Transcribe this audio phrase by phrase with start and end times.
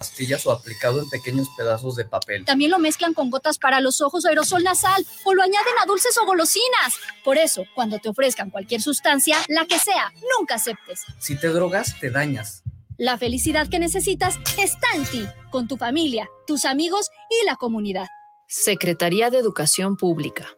[0.00, 2.46] pastillas o aplicado en pequeños pedazos de papel.
[2.46, 5.84] También lo mezclan con gotas para los ojos o aerosol nasal o lo añaden a
[5.84, 6.94] dulces o golosinas.
[7.22, 11.02] Por eso, cuando te ofrezcan cualquier sustancia, la que sea, nunca aceptes.
[11.18, 12.62] Si te drogas, te dañas.
[12.96, 18.06] La felicidad que necesitas está en ti, con tu familia, tus amigos y la comunidad.
[18.48, 20.48] Secretaría de Educación Pública.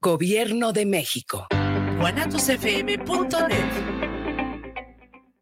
[0.00, 1.46] Gobierno de México.
[2.00, 3.89] guanatosfm.net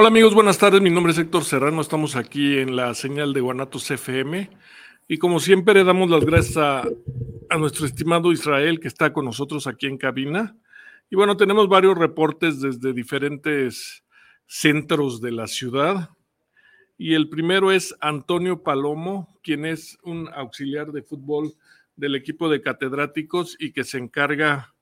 [0.00, 0.80] Hola amigos, buenas tardes.
[0.80, 1.80] Mi nombre es Héctor Serrano.
[1.80, 4.48] Estamos aquí en la señal de Guanatos FM.
[5.08, 9.88] Y como siempre, damos las gracias a, nuestro estimado Israel que está con nosotros aquí
[9.88, 10.56] en cabina.
[11.10, 14.04] Y bueno, tenemos varios reportes desde diferentes
[14.46, 16.10] centros de la ciudad.
[16.96, 21.54] Y el primero es Antonio Palomo, quien es un auxiliar de fútbol
[21.96, 24.76] del equipo de catedráticos y que se encarga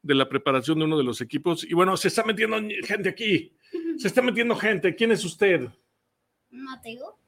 [0.00, 1.64] de la preparación de uno de los equipos.
[1.64, 3.52] Y bueno, se está metiendo gente aquí.
[3.98, 4.94] Se está metiendo gente.
[4.94, 5.68] ¿Quién es usted?
[6.50, 7.18] Mateo.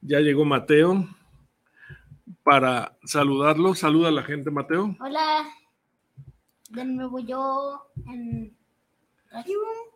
[0.00, 1.06] Ya llegó Mateo
[2.42, 3.74] para saludarlo.
[3.74, 4.96] Saluda a la gente, Mateo.
[4.98, 5.46] Hola.
[6.70, 8.56] De nuevo yo en...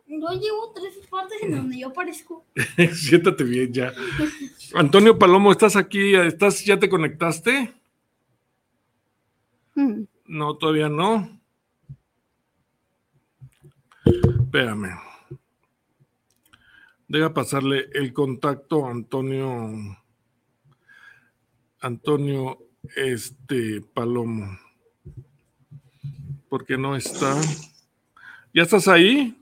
[0.07, 2.45] Yo llevo tres partes en donde yo aparezco.
[2.93, 3.91] Siéntate bien ya.
[4.75, 6.13] Antonio Palomo, ¿estás aquí?
[6.13, 7.73] ¿Estás, ¿Ya te conectaste?
[9.73, 10.03] Mm.
[10.25, 11.41] No, todavía no.
[14.05, 15.10] Espérame.
[17.11, 19.69] Deja pasarle el contacto a Antonio.
[21.81, 24.57] Antonio este Palomo.
[26.47, 27.35] Porque no está.
[28.53, 29.37] ¿Ya estás ahí?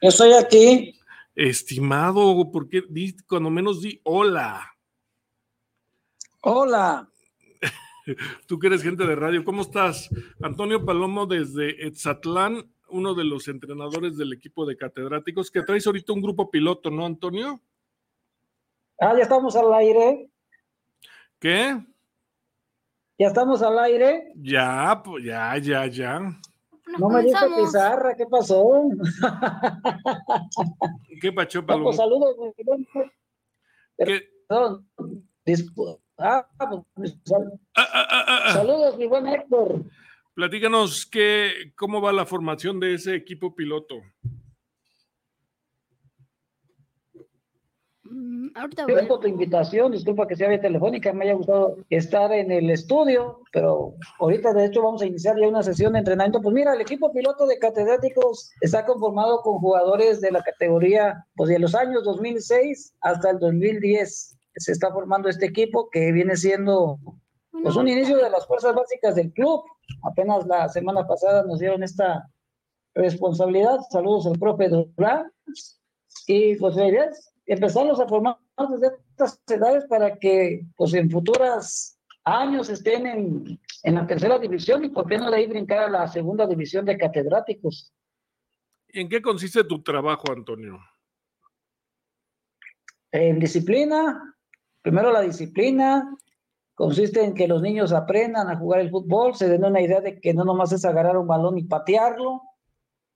[0.00, 0.98] Yo estoy aquí.
[1.34, 2.84] Estimado, porque
[3.28, 4.66] cuando menos di hola.
[6.40, 7.06] Hola.
[8.46, 10.08] Tú que eres gente de radio, ¿cómo estás?
[10.40, 16.12] Antonio Palomo desde Etzatlán, uno de los entrenadores del equipo de catedráticos, que traes ahorita
[16.12, 17.60] un grupo piloto, ¿no, Antonio?
[19.00, 20.30] Ah, ya estamos al aire.
[21.38, 21.78] ¿Qué?
[23.18, 24.32] ¿Ya estamos al aire?
[24.36, 26.20] Ya, pues ya, ya, ya.
[26.98, 28.88] no me dice pizarra, ¿qué pasó?
[31.20, 31.86] ¿Qué pacho, Palomo?
[31.86, 32.36] pues saludos.
[33.96, 34.22] ¿Qué?
[34.48, 34.86] Perdón.
[36.18, 36.48] Ah,
[36.94, 37.16] pues,
[37.76, 39.84] ah, ah, ah, saludos, mi buen Héctor.
[40.38, 43.96] Platícanos qué, cómo va la formación de ese equipo piloto.
[48.04, 49.20] Mm, ahorita voy.
[49.20, 53.94] tu invitación, disculpa que sea vía telefónica, me haya gustado estar en el estudio, pero
[54.20, 56.40] ahorita de hecho vamos a iniciar ya una sesión de entrenamiento.
[56.40, 61.50] Pues mira, el equipo piloto de catedráticos está conformado con jugadores de la categoría, pues
[61.50, 64.38] de los años 2006 hasta el 2010.
[64.54, 67.00] Se está formando este equipo que viene siendo
[67.62, 69.62] pues un inicio de las fuerzas básicas del club.
[70.02, 72.28] Apenas la semana pasada nos dieron esta
[72.94, 73.78] responsabilidad.
[73.90, 75.32] Saludos al profe Durán.
[76.26, 76.76] Y pues
[77.46, 78.36] empezamos a formar
[78.70, 84.84] desde estas edades para que pues en futuros años estén en, en la tercera división
[84.84, 87.92] y por qué no de ahí brincar a la segunda división de catedráticos.
[88.88, 90.78] ¿En qué consiste tu trabajo, Antonio?
[93.10, 94.36] En disciplina,
[94.82, 96.14] primero la disciplina,
[96.78, 100.20] consiste en que los niños aprendan a jugar el fútbol, se den una idea de
[100.20, 102.40] que no nomás es agarrar un balón y patearlo,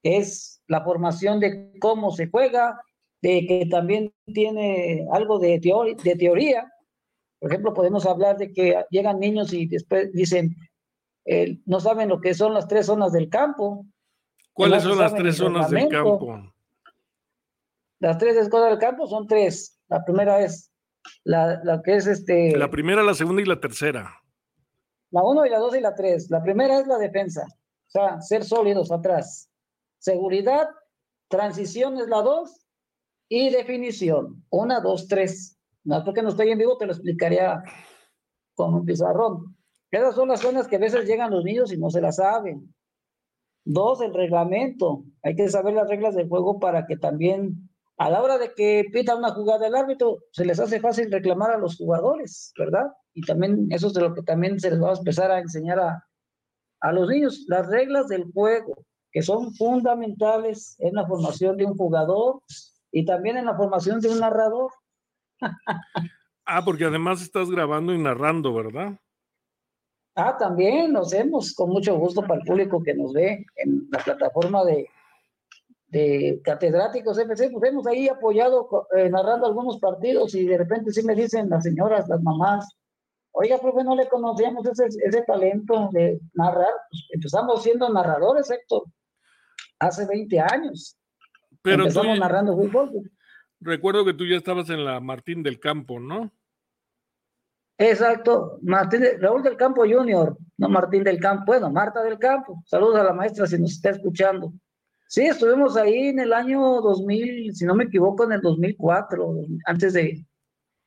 [0.03, 2.81] es la formación de cómo se juega,
[3.21, 5.61] de que también tiene algo de,
[6.03, 6.69] de teoría.
[7.39, 10.57] Por ejemplo, podemos hablar de que llegan niños y después dicen,
[11.23, 13.85] eh, no saben lo que son las tres zonas del campo.
[14.51, 16.51] ¿Cuáles son las tres zonas del campo?
[17.99, 19.79] Las tres zonas del campo son tres.
[19.87, 20.72] La primera es
[21.23, 22.57] la, que es este.
[22.57, 24.21] La primera, la segunda y la tercera.
[25.11, 26.29] La uno y la dos y la tres.
[26.29, 29.49] La primera es la defensa, o sea, ser sólidos atrás.
[29.99, 30.67] Seguridad,
[31.29, 32.65] transición es la dos
[33.29, 34.43] y definición.
[34.49, 35.57] Una, dos, tres.
[35.83, 37.63] No porque no estoy en vivo, te lo explicaría
[38.55, 39.55] con un pizarrón.
[39.91, 42.73] Esas son las zonas que a veces llegan los niños y no se las saben.
[43.65, 45.03] Dos, el reglamento.
[45.21, 48.85] Hay que saber las reglas del juego para que también a la hora de que
[48.91, 52.91] pita una jugada el árbitro, se les hace fácil reclamar a los jugadores, ¿verdad?
[53.13, 55.79] Y también eso es de lo que también se les va a empezar a enseñar
[55.79, 56.03] a,
[56.81, 58.73] a los niños, las reglas del juego,
[59.11, 62.41] que son fundamentales en la formación de un jugador
[62.91, 64.71] y también en la formación de un narrador.
[66.45, 68.99] ah, porque además estás grabando y narrando, ¿verdad?
[70.15, 73.99] Ah, también lo hacemos con mucho gusto para el público que nos ve en la
[73.99, 74.87] plataforma de,
[75.93, 81.03] de catedráticos FC, pues hemos ahí apoyado eh, narrando algunos partidos y de repente sí
[81.03, 82.67] me dicen las señoras, las mamás,
[83.31, 88.85] oiga, profe, no le conocíamos ese, ese talento de narrar, pues empezamos siendo narradores, Héctor,
[89.77, 90.97] hace 20 años.
[91.61, 92.89] Pero empezamos narrando fútbol.
[92.91, 93.11] Pues.
[93.61, 96.31] Recuerdo que tú ya estabas en la Martín del Campo, ¿no?
[97.77, 102.95] Exacto, Martín, Raúl del Campo Junior, no Martín del Campo, bueno, Marta del Campo, saludos
[102.95, 104.53] a la maestra si nos está escuchando.
[105.13, 109.35] Sí, estuvimos ahí en el año 2000, si no me equivoco, en el 2004,
[109.67, 110.25] antes de,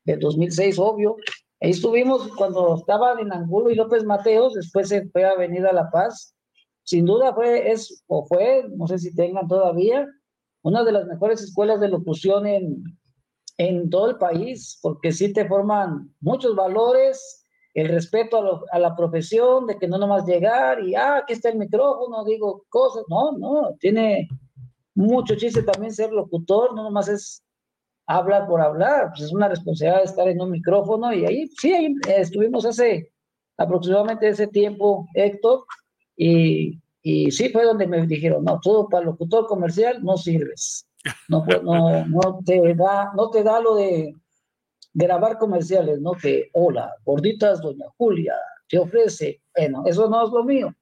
[0.02, 1.14] de 2006, obvio.
[1.60, 5.92] Ahí estuvimos cuando estaban en Angulo y López Mateos, después se fue a Avenida La
[5.92, 6.34] Paz.
[6.82, 10.04] Sin duda fue, es, o fue, no sé si tengan todavía,
[10.62, 12.82] una de las mejores escuelas de locución en,
[13.58, 17.45] en todo el país, porque sí te forman muchos valores,
[17.76, 21.58] el respeto a, la profesión, de que no nomás llegar y, ah, aquí está el
[21.58, 24.30] micrófono, digo cosas, no, no, tiene
[24.94, 27.44] mucho chiste también ser locutor, no nomás es
[28.06, 31.96] hablar por hablar, pues es una responsabilidad estar en un micrófono y ahí, sí, ahí
[32.06, 33.12] estuvimos hace
[33.58, 35.66] aproximadamente ese tiempo, Héctor,
[36.16, 40.88] y, y sí fue donde me dijeron, no, todo para locutor comercial no sirves,
[41.28, 44.14] no, no, no, te da, no te da lo de
[44.96, 46.12] grabar comerciales, ¿no?
[46.12, 48.34] Que, hola, gorditas, doña Julia,
[48.66, 49.42] te ofrece.
[49.54, 50.74] Bueno, eso no es lo mío.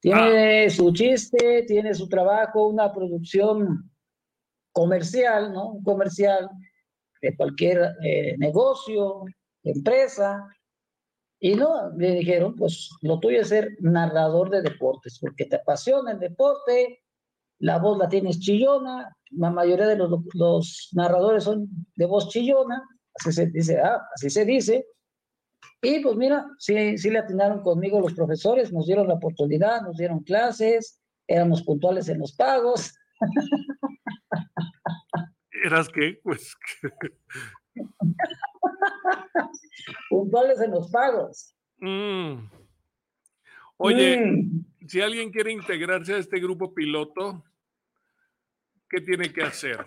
[0.00, 0.70] Tiene ah.
[0.70, 3.90] su chiste, tiene su trabajo, una producción
[4.72, 5.72] comercial, ¿no?
[5.72, 6.48] Un comercial
[7.20, 9.24] de cualquier eh, negocio,
[9.64, 10.46] empresa.
[11.40, 16.12] Y no, le dijeron, pues lo tuyo es ser narrador de deportes, porque te apasiona
[16.12, 17.02] el deporte,
[17.58, 22.80] la voz la tienes chillona, la mayoría de los, los narradores son de voz chillona,
[23.20, 24.86] así se dice, ah, así se dice.
[25.82, 29.96] Y pues mira, sí, sí le atinaron conmigo los profesores, nos dieron la oportunidad, nos
[29.96, 32.94] dieron clases, éramos puntuales en los pagos.
[35.64, 36.20] ¿Eras qué?
[36.22, 36.54] Pues.
[40.10, 41.54] puntuales en los pagos.
[41.78, 42.46] Mm.
[43.76, 44.86] Oye, mm.
[44.86, 47.42] si alguien quiere integrarse a este grupo piloto,
[48.88, 49.86] ¿qué tiene que hacer?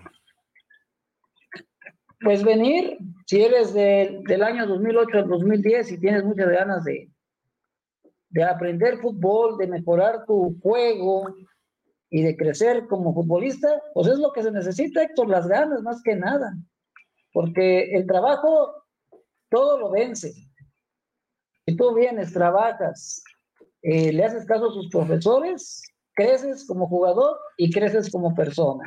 [2.23, 7.09] Pues venir, si eres del año 2008 al 2010 y tienes muchas ganas de,
[8.29, 11.35] de aprender fútbol, de mejorar tu juego
[12.09, 16.01] y de crecer como futbolista, pues es lo que se necesita, Héctor, las ganas más
[16.03, 16.53] que nada.
[17.31, 18.83] Porque el trabajo
[19.49, 20.33] todo lo vence.
[21.65, 23.23] Si tú vienes, trabajas,
[23.81, 25.83] eh, le haces caso a sus profesores,
[26.13, 28.83] creces como jugador y creces como persona.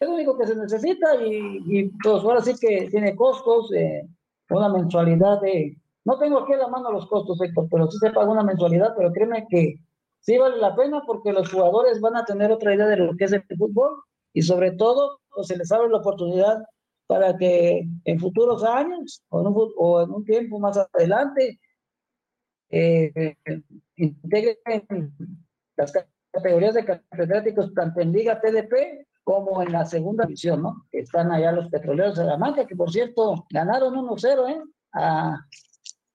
[0.00, 4.08] Es lo único que se necesita y, pues ahora sí que tiene costos, eh,
[4.48, 5.76] una mensualidad de...
[6.04, 8.94] No tengo aquí a la mano los costos, Héctor, pero sí se paga una mensualidad,
[8.96, 9.74] pero créeme que
[10.20, 13.24] sí vale la pena porque los jugadores van a tener otra idea de lo que
[13.24, 14.02] es el fútbol
[14.32, 16.64] y sobre todo pues, se les abre la oportunidad
[17.06, 21.60] para que en futuros años o en un, o en un tiempo más adelante
[22.70, 23.36] eh,
[23.96, 25.12] integren
[25.76, 25.92] las
[26.30, 30.86] categorías de catedráticos tanto en Liga TDP como en la segunda división, ¿no?
[30.92, 34.62] Están allá los petroleros de la Mancha, que por cierto ganaron 1-0, ¿eh?
[34.92, 35.36] A,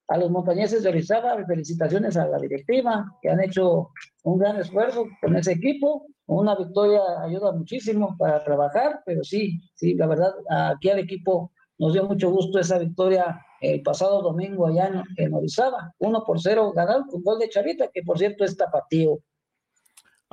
[0.08, 3.90] a, los montañeses de Orizaba, felicitaciones a la directiva, que han hecho
[4.24, 6.08] un gran esfuerzo con ese equipo.
[6.28, 11.94] Una victoria ayuda muchísimo para trabajar, pero sí, sí, la verdad, aquí al equipo nos
[11.94, 16.74] dio mucho gusto esa victoria el pasado domingo allá en, en Orizaba, 1 por 0
[16.76, 19.20] ganaron con gol de Charita, que por cierto es tapatío.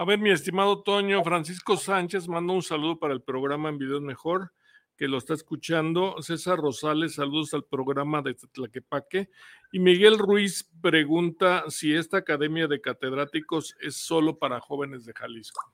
[0.02, 4.02] A ver, mi estimado Toño, Francisco Sánchez manda un saludo para el programa En Videos
[4.02, 4.52] Mejor,
[4.96, 6.20] que lo está escuchando.
[6.20, 9.30] César Rosales, saludos al programa de Tlaquepaque.
[9.70, 15.72] Y Miguel Ruiz pregunta si esta academia de catedráticos es solo para jóvenes de Jalisco.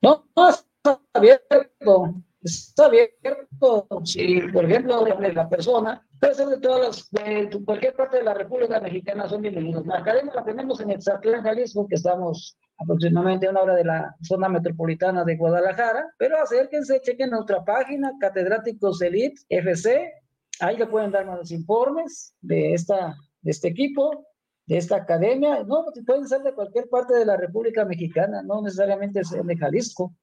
[0.00, 2.14] No, está abierto.
[2.42, 3.86] Está abierto.
[4.04, 8.80] Si, por ejemplo, la persona Ser de todas las, de cualquier parte de la República
[8.80, 9.86] Mexicana, son bienvenidos.
[9.86, 14.16] La academia la tenemos en Exatlán, Jalisco, que estamos aproximadamente a una hora de la
[14.22, 20.12] zona metropolitana de Guadalajara, pero acérquense, chequen nuestra página, Catedráticos Elite FC,
[20.60, 24.26] ahí le pueden dar más informes de, esta, de este equipo,
[24.66, 29.20] de esta academia, no, pueden ser de cualquier parte de la República Mexicana, no necesariamente
[29.20, 30.14] es de Jalisco.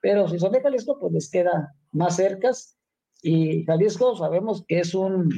[0.00, 2.76] pero si son de Jalisco, pues les queda más cercas.
[3.22, 5.30] Y Jalisco sabemos que es un,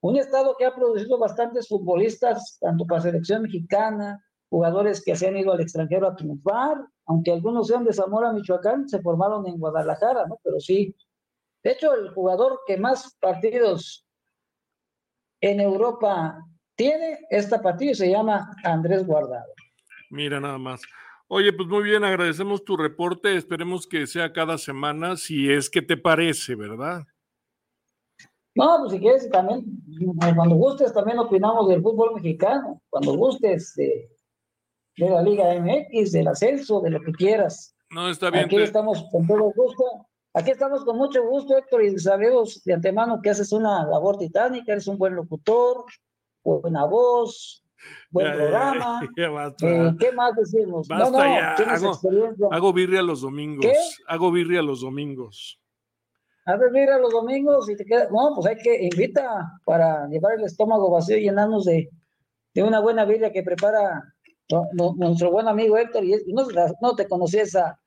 [0.00, 5.36] un estado que ha producido bastantes futbolistas, tanto para selección mexicana, jugadores que se han
[5.36, 10.26] ido al extranjero a triunfar, aunque algunos sean de Zamora, Michoacán, se formaron en Guadalajara,
[10.26, 10.38] ¿no?
[10.42, 10.94] Pero sí.
[11.62, 14.06] De hecho, el jugador que más partidos
[15.40, 16.38] en Europa
[16.76, 19.52] tiene esta partido se llama Andrés Guardado.
[20.10, 20.82] Mira nada más.
[21.36, 23.34] Oye, pues muy bien, agradecemos tu reporte.
[23.36, 27.02] Esperemos que sea cada semana, si es que te parece, ¿verdad?
[28.54, 29.64] No, pues si quieres, también,
[30.36, 32.80] cuando gustes, también opinamos del fútbol mexicano.
[32.88, 34.08] Cuando gustes de,
[34.96, 37.74] de la Liga MX, del ascenso, de lo que quieras.
[37.90, 38.44] No, está bien.
[38.44, 39.84] Aquí te- estamos con todo gusto.
[40.34, 44.70] Aquí estamos con mucho gusto, Héctor, y sabemos de antemano que haces una labor titánica,
[44.70, 45.84] eres un buen locutor,
[46.44, 47.63] buena voz,
[48.10, 49.00] buen Ya, programa.
[49.16, 49.66] ya.
[49.68, 50.88] Eh, ¿Qué más decimos?
[50.88, 52.46] Basta no, no, tienes hago- experiencia.
[52.50, 53.66] Hago birria los domingos.
[53.66, 53.72] ¿Qué?
[54.06, 55.60] Hago birria los domingos.
[56.46, 58.08] A ver, mira los domingos y te queda.
[58.10, 59.24] No, pues hay que invita
[59.64, 61.88] para llevar el estómago vacío y llenarnos de,
[62.52, 64.02] de una buena birria que prepara
[64.50, 66.04] no- no- nuestro buen amigo Héctor.
[66.04, 66.46] Y no,
[66.82, 67.80] no te conocí esa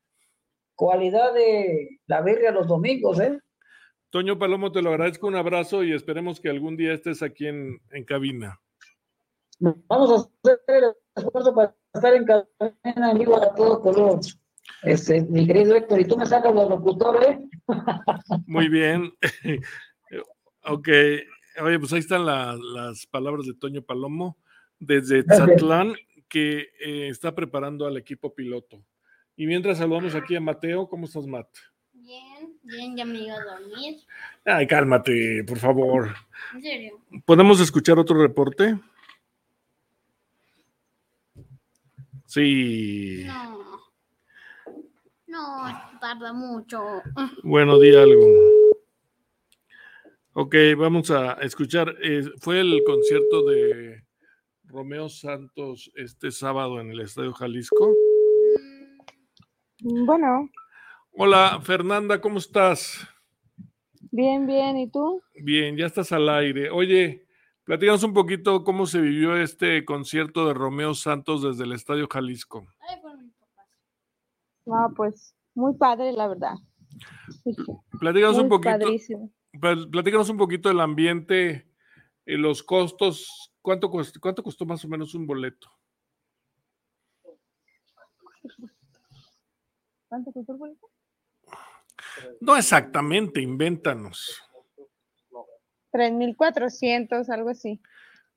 [0.75, 3.39] cualidad de la birria los domingos, ¿eh?
[4.09, 5.27] Toño Palomo, te lo agradezco.
[5.27, 8.59] Un abrazo y esperemos que algún día estés aquí en, en cabina.
[9.59, 10.15] Vamos a
[10.51, 10.83] hacer el
[11.15, 14.19] esfuerzo para estar en cadena en vivo a todo color.
[14.83, 17.39] Este, mi querido Héctor, y tú me sacas los locutores, ¿eh?
[18.45, 19.11] Muy bien.
[20.65, 20.87] ok.
[21.63, 24.37] Oye, pues ahí están la- las palabras de Toño Palomo
[24.79, 25.23] desde.
[25.23, 25.95] Tzatlán,
[26.27, 28.83] que eh, está preparando al equipo piloto.
[29.35, 31.47] Y mientras saludamos aquí a Mateo, ¿cómo estás, Matt?
[31.93, 33.97] Bien, bien, ya me iba a dormir.
[34.45, 36.13] Ay, cálmate, por favor.
[36.53, 37.01] En serio.
[37.25, 38.77] ¿Podemos escuchar otro reporte?
[42.27, 43.23] Sí.
[43.25, 43.57] No.
[45.27, 47.01] No, tarda mucho.
[47.43, 48.25] Bueno, di algo.
[50.33, 51.95] Ok, vamos a escuchar.
[52.01, 54.03] eh, fue el concierto de
[54.65, 57.93] Romeo Santos este sábado en el Estadio Jalisco.
[59.81, 60.49] Bueno,
[61.11, 63.07] Hola, Fernanda, ¿cómo estás?
[64.11, 64.77] bien, bien.
[64.77, 65.21] ¿Y tú?
[65.35, 66.69] Bien, ya estás al aire.
[66.71, 67.26] Oye,
[67.67, 72.65] platícanos un poquito cómo se vivió este concierto de Romeo Santos desde el Estadio Jalisco.
[74.65, 76.55] No, pues muy padre, la verdad.
[77.99, 78.79] Platícanos un poquito.
[78.79, 79.31] padrísimo.
[79.91, 81.69] Platícanos un poquito del ambiente,
[82.25, 83.53] eh, los costos.
[83.61, 85.69] ¿Cuánto costó, ¿Cuánto costó más o menos un boleto?
[90.07, 90.89] ¿Cuánto costó el boleto?
[92.39, 94.41] No exactamente, invéntanos.
[95.91, 97.81] 3,400, algo así.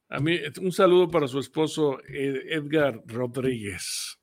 [0.09, 4.19] A mí, un saludo para su esposo Ed- Edgar Rodríguez.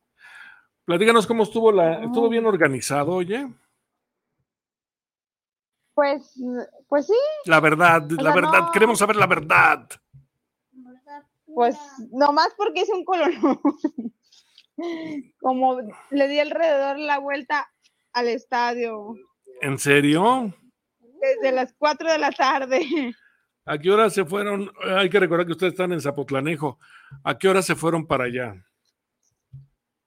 [0.85, 3.47] Platícanos cómo estuvo la, estuvo bien organizado, oye.
[5.93, 6.33] Pues,
[6.87, 7.13] pues sí,
[7.45, 8.71] La verdad, la sea, verdad, no.
[8.71, 9.89] queremos saber la verdad.
[11.45, 11.75] Pues
[12.11, 13.31] nomás porque hice un color.
[15.39, 15.79] Como
[16.11, 17.67] le di alrededor la vuelta
[18.13, 19.15] al estadio
[19.61, 20.53] ¿En serio?
[21.21, 23.15] Desde las 4 de la tarde.
[23.65, 24.71] ¿A qué hora se fueron?
[24.97, 26.79] Hay que recordar que ustedes están en Zapotlanejo.
[27.23, 28.65] ¿A qué hora se fueron para allá?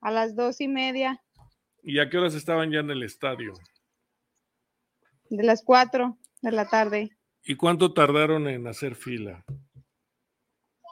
[0.00, 1.23] A las dos y media,
[1.83, 3.55] ¿Y a qué horas estaban ya en el estadio?
[5.31, 7.17] de las 4 de la tarde.
[7.45, 9.45] ¿Y cuánto tardaron en hacer fila?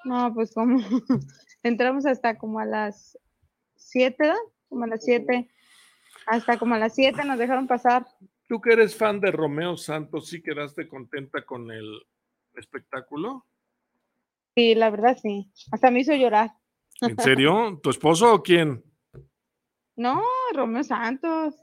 [0.05, 0.79] No, pues como
[1.63, 3.19] entramos hasta como a las
[3.77, 4.37] 7, ¿verdad?
[4.69, 5.49] Como a las 7.
[6.27, 8.07] Hasta como a las 7 nos dejaron pasar.
[8.49, 12.00] Tú que eres fan de Romeo Santos, ¿sí quedaste contenta con el
[12.55, 13.45] espectáculo?
[14.57, 15.52] Sí, la verdad sí.
[15.71, 16.52] Hasta me hizo llorar.
[17.02, 17.78] ¿En serio?
[17.83, 18.83] ¿Tu esposo o quién?
[19.97, 20.23] No,
[20.55, 21.62] Romeo Santos.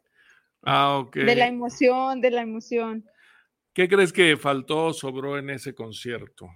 [0.61, 1.15] Ah, ok.
[1.15, 3.03] De la emoción, de la emoción.
[3.73, 6.47] ¿Qué crees que faltó o sobró en ese concierto?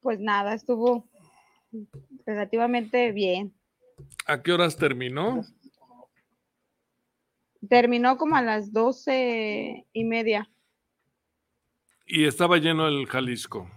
[0.00, 1.08] Pues nada, estuvo
[2.26, 3.54] relativamente bien.
[4.26, 5.42] ¿A qué horas terminó?
[7.68, 10.50] Terminó como a las doce y media.
[12.06, 13.68] Y estaba lleno el Jalisco.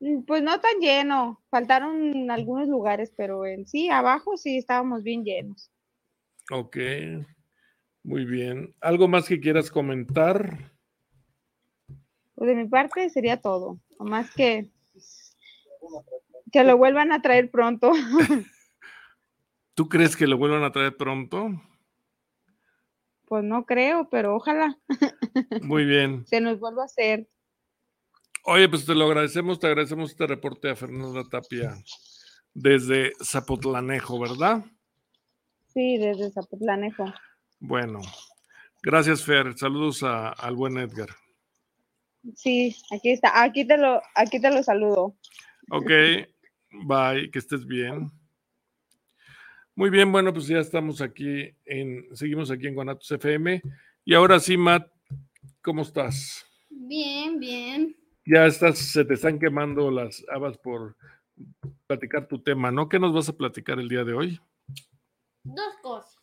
[0.00, 5.24] Mm, Pues no tan lleno, faltaron algunos lugares, pero en sí, abajo sí estábamos bien
[5.24, 5.70] llenos.
[6.50, 6.76] Ok.
[8.04, 8.74] Muy bien.
[8.80, 10.72] ¿Algo más que quieras comentar?
[12.34, 14.70] Pues de mi parte sería todo, más que
[16.52, 17.92] que lo vuelvan a traer pronto.
[19.74, 21.50] ¿Tú crees que lo vuelvan a traer pronto?
[23.28, 24.78] Pues no creo, pero ojalá
[25.62, 26.26] Muy bien.
[26.26, 27.28] se nos vuelva a hacer.
[28.44, 31.74] Oye, pues te lo agradecemos, te agradecemos este reporte a Fernanda Tapia
[32.54, 34.64] desde Zapotlanejo, ¿verdad?
[35.66, 37.04] Sí, desde Zapotlanejo.
[37.60, 38.00] Bueno,
[38.82, 39.56] gracias Fer.
[39.58, 41.10] Saludos a- al buen Edgar.
[42.34, 43.42] Sí, aquí está.
[43.42, 45.16] Aquí te lo, aquí te lo saludo.
[45.70, 45.90] Ok,
[46.86, 48.10] bye, que estés bien.
[49.78, 53.62] Muy bien, bueno, pues ya estamos aquí en, seguimos aquí en Guanatos FM.
[54.04, 54.90] Y ahora sí, Matt,
[55.62, 56.44] ¿cómo estás?
[56.68, 57.96] Bien, bien.
[58.26, 60.96] Ya estás, se te están quemando las habas por
[61.86, 62.88] platicar tu tema, ¿no?
[62.88, 64.40] ¿Qué nos vas a platicar el día de hoy?
[65.44, 66.18] Dos cosas.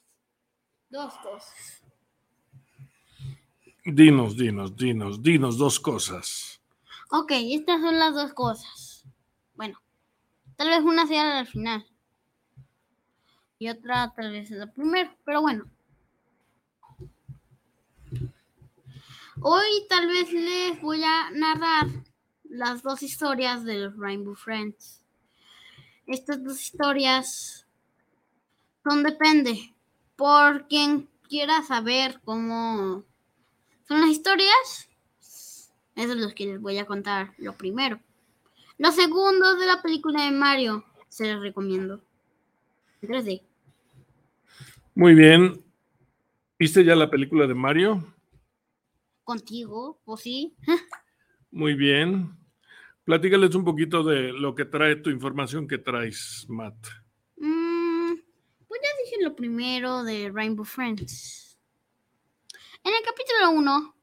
[0.89, 1.81] Dos cosas.
[3.85, 6.61] Dinos, dinos, dinos, dinos dos cosas.
[7.09, 9.05] Ok, estas son las dos cosas.
[9.53, 9.81] Bueno,
[10.57, 11.85] tal vez una sea al final.
[13.65, 15.17] Y otra tal vez es la primera.
[15.25, 15.65] Pero bueno.
[19.41, 21.87] Hoy tal vez les voy a narrar
[22.43, 25.03] las dos historias de los Rainbow Friends.
[26.05, 27.65] Estas dos historias
[28.83, 29.73] son depende.
[30.15, 33.03] Por quien quiera saber cómo
[33.87, 34.89] son las historias,
[35.95, 37.99] eso es lo que les voy a contar, lo primero.
[38.77, 41.99] Lo segundo de la película de Mario, se los recomiendo.
[43.01, 43.54] En 3D.
[44.97, 45.61] Muy bien.
[46.57, 48.15] ¿Viste ya la película de Mario?
[49.25, 50.55] Contigo, ¿o sí?
[51.51, 52.31] Muy bien.
[53.03, 56.75] Platícales un poquito de lo que trae tu información que traes, Matt.
[57.35, 58.13] Mm,
[58.69, 61.59] pues ya dije lo primero de Rainbow Friends.
[62.81, 63.95] En el capítulo 1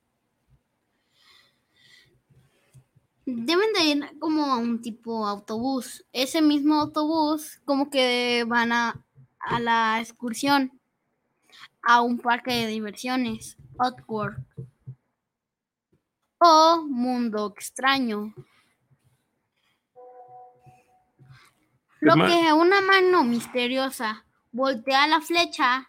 [3.24, 6.04] deben de ir como a un tipo autobús.
[6.12, 9.02] Ese mismo autobús como que van a,
[9.38, 10.81] a la excursión
[11.82, 14.44] a un parque de diversiones, Outward.
[16.38, 18.34] O Mundo Extraño.
[22.00, 25.88] Lo que una mano misteriosa voltea la flecha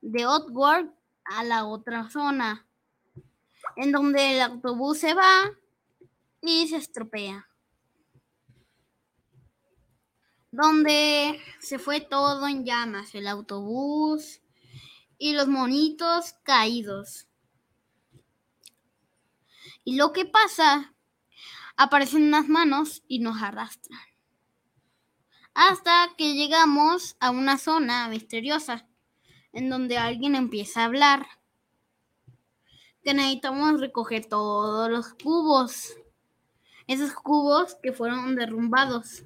[0.00, 0.92] de Outward
[1.24, 2.66] a la otra zona,
[3.76, 5.44] en donde el autobús se va
[6.40, 7.48] y se estropea.
[10.50, 14.40] Donde se fue todo en llamas, el autobús
[15.18, 17.26] y los monitos caídos.
[19.84, 20.94] Y lo que pasa,
[21.76, 24.08] aparecen unas manos y nos arrastran
[25.60, 28.86] hasta que llegamos a una zona misteriosa
[29.52, 31.26] en donde alguien empieza a hablar.
[33.02, 35.96] Que necesitamos recoger todos los cubos.
[36.86, 39.24] Esos cubos que fueron derrumbados.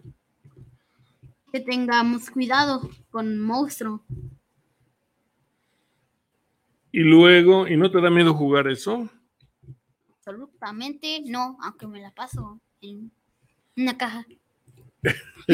[1.52, 4.02] Que tengamos cuidado con monstruo.
[6.92, 9.08] Y luego, ¿y no te da miedo jugar eso?
[10.18, 13.10] Absolutamente no, aunque me la paso en
[13.76, 14.26] una caja.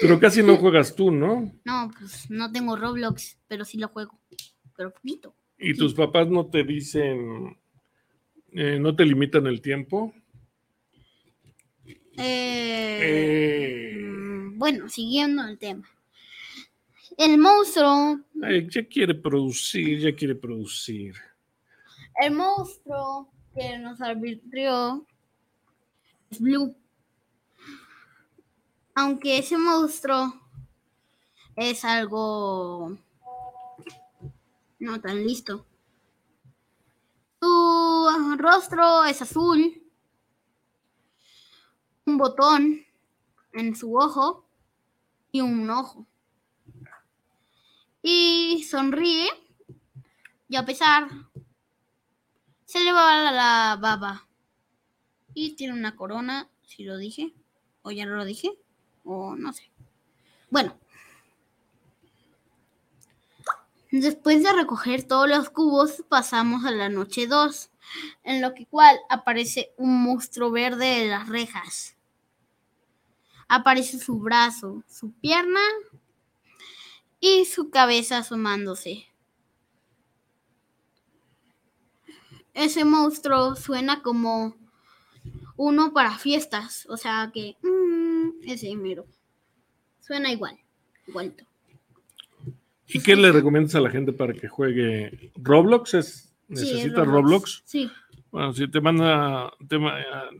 [0.00, 1.52] Pero casi no juegas tú, ¿no?
[1.64, 4.18] No, pues no tengo Roblox, pero sí lo juego.
[4.76, 5.36] Pero poquito.
[5.58, 7.58] Y tus papás no te dicen,
[8.52, 10.14] eh, no te limitan el tiempo.
[12.16, 15.86] Eh, Eh, mm, bueno, siguiendo el tema.
[17.16, 21.14] El monstruo, ay, ya quiere producir, ya quiere producir.
[22.20, 25.06] el monstruo que nos arbitrió
[26.30, 26.74] es Blue.
[28.96, 30.34] Aunque ese monstruo
[31.56, 32.96] es algo
[34.78, 35.64] no tan listo.
[37.40, 39.82] Su rostro es azul.
[42.06, 42.84] Un botón
[43.52, 44.44] en su ojo
[45.32, 46.06] y un ojo.
[48.06, 49.30] Y sonríe.
[50.46, 51.08] Y a pesar,
[52.66, 54.28] se le va la, baba.
[55.32, 57.32] Y tiene una corona, si lo dije.
[57.80, 58.58] O ya no lo dije.
[59.04, 59.72] O no sé.
[60.50, 60.78] Bueno.
[63.90, 67.70] Después de recoger todos los cubos, pasamos a la noche 2,
[68.24, 71.96] en lo que cual aparece un monstruo verde de las rejas.
[73.48, 75.60] Aparece su brazo, su pierna
[77.24, 79.06] y su cabeza asomándose.
[82.52, 84.54] Ese monstruo suena como
[85.56, 89.06] uno para fiestas, o sea que mm, ese mero.
[90.00, 90.58] Suena igual,
[91.06, 91.46] igualito.
[92.88, 95.94] ¿Y qué le recomiendas a la gente para que juegue Roblox?
[95.94, 97.06] ¿Es, Sí, ¿Necesita Roblox.
[97.06, 97.62] Roblox?
[97.64, 97.90] Sí.
[98.30, 99.78] Bueno, si te manda, te,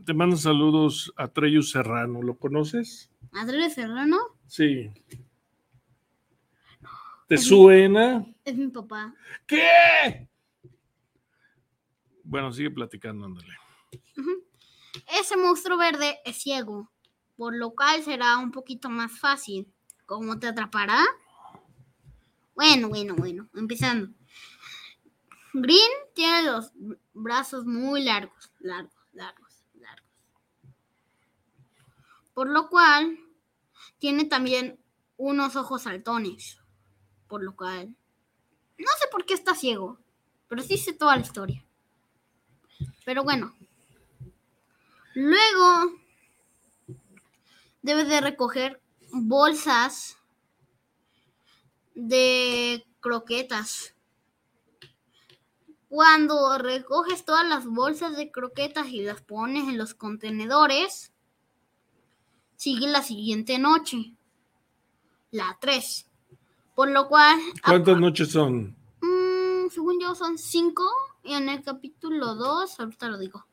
[0.05, 3.09] te manda saludos a Treyus Serrano, ¿lo conoces?
[3.31, 4.91] Andrés Serrano Sí.
[7.27, 8.25] ¿Te suena?
[8.43, 9.13] es mi papá.
[9.47, 10.29] ¿Qué?
[12.23, 13.53] Bueno, sigue platicando, ándale.
[15.19, 16.91] Ese monstruo verde es ciego,
[17.35, 19.71] por lo cual será un poquito más fácil.
[20.05, 21.03] ¿Cómo te atrapará?
[22.55, 24.13] Bueno, bueno, bueno, empezando.
[25.53, 26.71] Green tiene los
[27.13, 30.09] brazos muy largos, largos, largos, largos.
[32.33, 33.17] Por lo cual
[33.99, 34.79] tiene también
[35.17, 36.59] unos ojos saltones.
[37.27, 37.95] Por lo cual
[38.77, 39.97] no sé por qué está ciego,
[40.47, 41.65] pero sí sé toda la historia.
[43.05, 43.55] Pero bueno.
[45.13, 45.93] Luego
[47.81, 50.17] debe de recoger bolsas
[51.93, 53.95] de croquetas.
[55.87, 61.13] Cuando recoges todas las bolsas de croquetas y las pones en los contenedores,
[62.57, 64.15] sigue la siguiente noche,
[65.31, 66.09] la 3.
[66.75, 67.39] Por lo cual...
[67.65, 68.75] ¿Cuántas noches son?
[69.01, 70.83] Mm, según yo son 5
[71.23, 73.47] y en el capítulo 2, ahorita lo digo,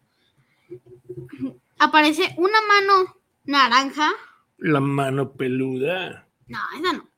[1.78, 4.10] aparece una mano naranja.
[4.58, 6.28] La mano peluda.
[6.48, 7.08] No, esa no.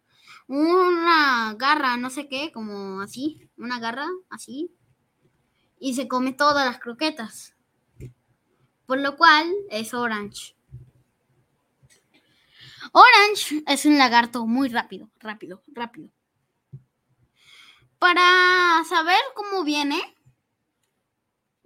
[0.47, 4.71] Una garra, no sé qué, como así, una garra así.
[5.79, 7.57] Y se come todas las croquetas.
[8.87, 10.54] Por lo cual es Orange.
[12.97, 16.11] Orange es un lagarto muy rápido, rápido, rápido.
[17.99, 20.01] Para saber cómo viene,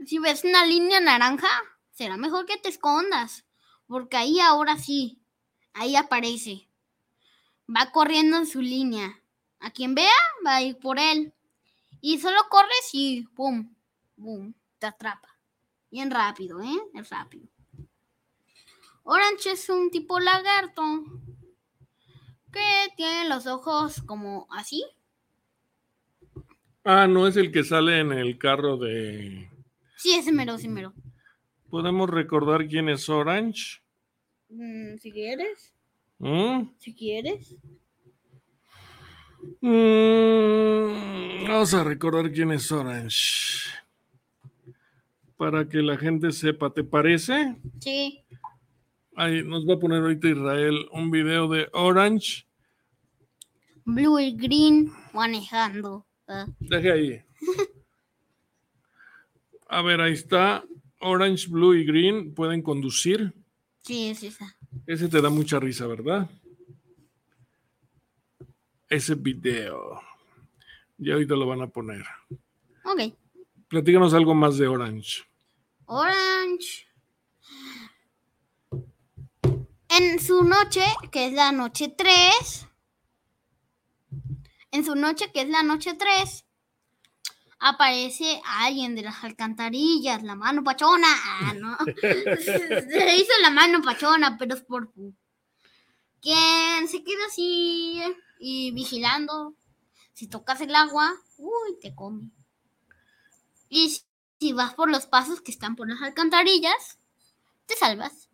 [0.06, 1.50] si ves una línea naranja,
[1.90, 3.44] será mejor que te escondas,
[3.86, 5.20] porque ahí ahora sí,
[5.74, 6.66] ahí aparece.
[7.68, 9.20] Va corriendo en su línea.
[9.60, 10.08] A quien vea,
[10.46, 11.34] va a ir por él.
[12.00, 13.74] Y solo corres y ¡pum!
[14.16, 14.54] ¡pum!
[14.78, 15.36] Te atrapa.
[15.90, 16.80] Bien rápido, ¿eh?
[16.94, 17.50] Es rápido.
[19.10, 20.82] Orange es un tipo lagarto
[22.52, 24.84] que tiene los ojos como así.
[26.84, 29.48] Ah, no es el que sale en el carro de.
[29.96, 30.92] Sí, ese mero, ese mero.
[31.70, 33.80] ¿Podemos recordar quién es Orange?
[34.50, 35.72] Mm, si quieres,
[36.18, 36.68] ¿Mm?
[36.76, 37.56] si quieres.
[39.62, 43.70] Mm, vamos a recordar quién es Orange.
[45.38, 47.56] Para que la gente sepa, ¿te parece?
[47.80, 48.22] Sí.
[49.18, 52.46] Ahí nos va a poner ahorita Israel un video de Orange.
[53.84, 56.06] Blue y green manejando.
[56.28, 57.22] Ah, Deje ahí.
[59.68, 60.64] A ver, ahí está.
[61.00, 63.34] Orange, Blue y Green pueden conducir.
[63.82, 64.56] sí, es esa.
[64.86, 66.30] Ese te da mucha risa, ¿verdad?
[68.88, 70.00] Ese video.
[70.96, 72.04] Ya ahorita lo van a poner.
[72.84, 73.14] Ok.
[73.68, 75.24] Platícanos algo más de Orange.
[75.86, 76.87] Orange.
[79.98, 82.66] En su noche, que es la noche 3.
[84.70, 86.44] En su noche, que es la noche 3.
[87.60, 91.08] Aparece alguien de las alcantarillas, la mano pachona.
[91.10, 91.76] Ah, no.
[92.00, 94.92] Se hizo la mano pachona, pero es por.
[96.20, 98.00] Quien se queda así
[98.38, 99.54] y vigilando.
[100.12, 102.30] Si tocas el agua, uy, te come.
[103.68, 104.02] Y si-
[104.40, 106.98] si vas por los pasos que están por las alcantarillas,
[107.66, 108.27] te salvas.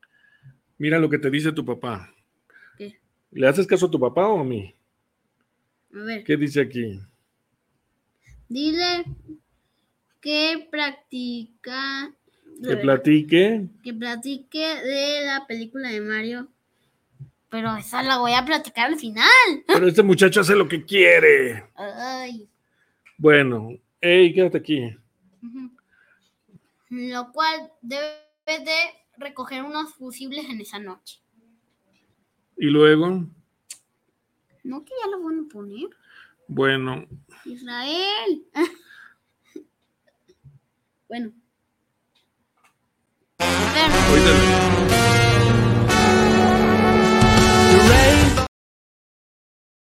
[0.79, 2.13] Mira lo que te dice tu papá.
[2.77, 2.99] ¿Qué?
[3.31, 4.75] ¿Le haces caso a tu papá o a mí?
[5.95, 7.01] A ver, ¿Qué dice aquí?
[8.49, 9.05] dile
[10.21, 12.13] que practica.
[12.63, 13.69] Que platique.
[13.83, 16.49] que platique de la película de Mario.
[17.51, 19.27] Pero esa la voy a platicar al final.
[19.67, 21.65] Pero este muchacho hace lo que quiere.
[21.75, 22.49] Ay.
[23.19, 24.97] Bueno, hey, quédate aquí.
[26.91, 28.15] Lo cual debe
[28.47, 28.77] de
[29.17, 31.21] recoger unos fusibles en esa noche.
[32.57, 33.27] Y luego,
[34.63, 35.91] ¿No que ya lo van a poner?
[36.49, 37.07] bueno,
[37.45, 38.47] Israel.
[41.09, 41.33] bueno.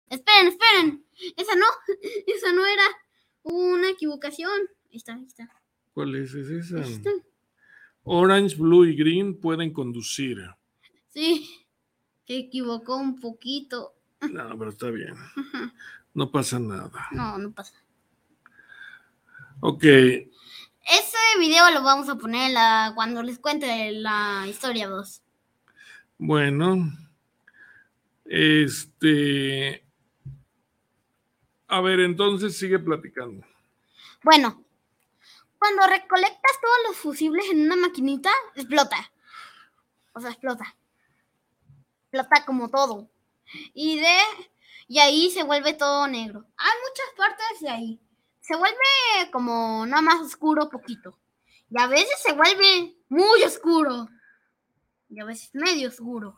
[0.09, 1.05] Esperen, esperen.
[1.35, 1.65] Esa no,
[2.27, 2.83] esa no era
[3.43, 4.51] una equivocación.
[4.91, 5.49] Ahí está, ahí está.
[5.93, 6.33] ¿Cuál es?
[6.33, 6.81] ¿Es esa?
[6.81, 7.11] ahí está.
[8.07, 10.37] Orange, Blue y Green pueden conducir.
[11.09, 11.49] Sí,
[12.25, 13.93] se equivocó un poquito.
[14.31, 15.15] No, pero está bien.
[16.13, 17.07] No pasa nada.
[17.11, 17.73] No, no pasa.
[19.59, 25.21] Ok, Ese video lo vamos a poner la, cuando les cuente la historia 2.
[26.17, 26.91] bueno.
[28.25, 29.85] Este.
[31.67, 33.45] A ver, entonces sigue platicando.
[34.23, 34.63] Bueno,
[35.59, 39.11] cuando recolectas todos los fusibles en una maquinita, explota.
[40.13, 40.75] O sea, explota.
[42.03, 43.09] Explota como todo.
[43.73, 44.17] Y de
[44.87, 46.45] y ahí se vuelve todo negro.
[46.57, 48.01] Hay muchas partes de ahí.
[48.39, 51.19] Se vuelve como nada más oscuro poquito.
[51.69, 54.07] Y a veces se vuelve muy oscuro.
[55.09, 56.37] Y a veces medio oscuro.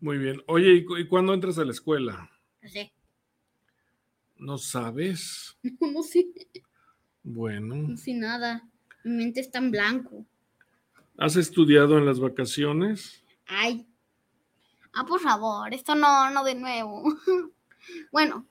[0.00, 0.42] Muy bien.
[0.46, 2.30] Oye, ¿y, cu- y cuándo entras a la escuela?
[2.60, 2.92] No sé.
[4.36, 5.56] ¿No sabes?
[5.62, 6.26] No, no sé,
[7.26, 7.74] Bueno.
[7.74, 8.62] no sé nada.
[9.02, 10.24] Mi mente está en blanco.
[11.18, 13.24] ¿Has estudiado en las vacaciones?
[13.48, 13.84] Ay.
[14.92, 17.02] Ah, por favor, esto no, no de nuevo.
[18.12, 18.46] bueno.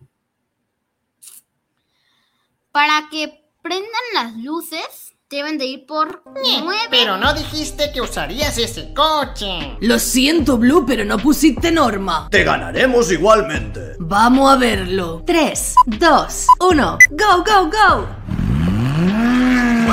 [2.72, 6.88] Para que prendan las luces, deben de ir por nueve.
[6.92, 9.78] Pero no dijiste que usarías ese coche.
[9.80, 12.28] Lo siento, Blue, pero no pusiste norma.
[12.30, 13.96] Te ganaremos igualmente.
[14.00, 15.24] Vamos a verlo.
[15.26, 16.98] 3, 2, 1.
[17.12, 18.15] ¡Go, go, go!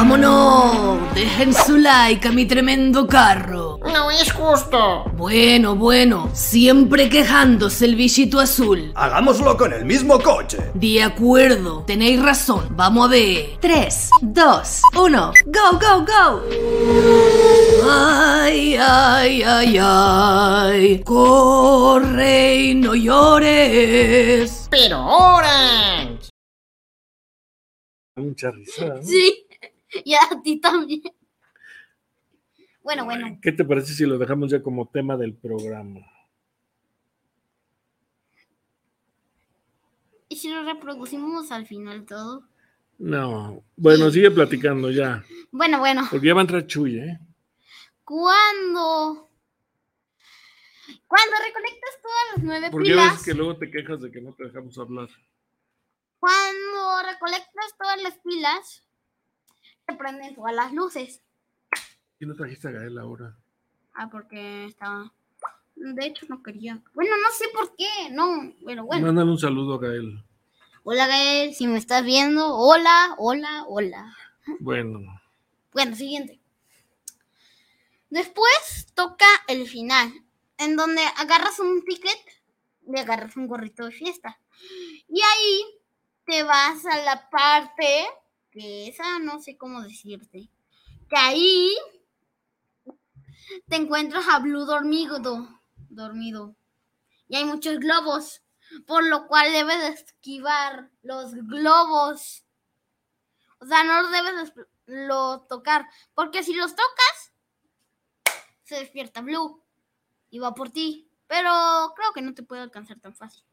[0.02, 1.14] ¡Vámonos!
[1.14, 3.78] Dejen su like a mi tremendo carro.
[3.84, 5.04] No es justo.
[5.14, 8.90] Bueno, bueno, siempre quejándose el bichito azul.
[8.96, 10.58] Hagámoslo con el mismo coche.
[10.74, 12.66] De acuerdo, tenéis razón.
[12.70, 13.50] Vamos a ver.
[13.60, 15.32] 3, 2, 1.
[15.46, 16.42] ¡Go, go, go!
[17.88, 21.02] Ay, ay, ay, ay.
[21.04, 24.66] Corre y no llores.
[24.68, 26.32] Pero Orange.
[28.16, 28.86] Mucha risa.
[28.86, 29.02] ¿no?
[29.02, 29.41] Sí,
[30.04, 31.02] y a ti también.
[32.82, 33.38] Bueno, bueno.
[33.40, 36.00] ¿Qué te parece si lo dejamos ya como tema del programa?
[40.28, 42.48] ¿Y si lo reproducimos al final todo?
[42.98, 43.62] No.
[43.76, 45.22] Bueno, sigue platicando ya.
[45.50, 46.06] Bueno, bueno.
[46.10, 47.18] Porque ya va a entrar Chuy, ¿eh?
[48.04, 49.28] Cuando.
[51.06, 53.12] Cuando recolectas todas las nueve Porque pilas.
[53.12, 55.08] ves que luego te quejas de que no te dejamos hablar.
[56.18, 58.82] Cuando recolectas todas las pilas,
[59.86, 61.22] te prenden todas las luces.
[62.20, 63.36] ¿Y no trajiste a Gael ahora?
[63.94, 65.12] Ah, porque estaba.
[65.74, 66.80] De hecho, no quería.
[66.94, 68.10] Bueno, no sé por qué.
[68.10, 69.06] No, pero bueno.
[69.06, 70.22] Mándale un saludo a Gael.
[70.84, 72.54] Hola, Gael, si me estás viendo.
[72.56, 74.16] Hola, hola, hola.
[74.60, 75.00] Bueno,
[75.72, 76.40] Bueno, siguiente.
[78.10, 80.12] Después toca el final,
[80.58, 82.18] en donde agarras un ticket
[82.86, 84.38] y agarras un gorrito de fiesta.
[85.08, 85.64] Y ahí
[86.26, 88.06] te vas a la parte
[88.52, 90.48] que esa no sé cómo decirte.
[91.08, 91.74] Que ahí
[93.66, 95.18] te encuentras a Blue dormido,
[95.88, 96.54] dormido.
[97.28, 98.42] Y hay muchos globos,
[98.86, 102.44] por lo cual debes de esquivar los globos.
[103.58, 104.66] O sea, no los debes de
[105.06, 107.32] lo tocar, porque si los tocas,
[108.64, 109.62] se despierta Blue
[110.30, 111.08] y va por ti.
[111.26, 111.50] Pero
[111.96, 113.44] creo que no te puede alcanzar tan fácil.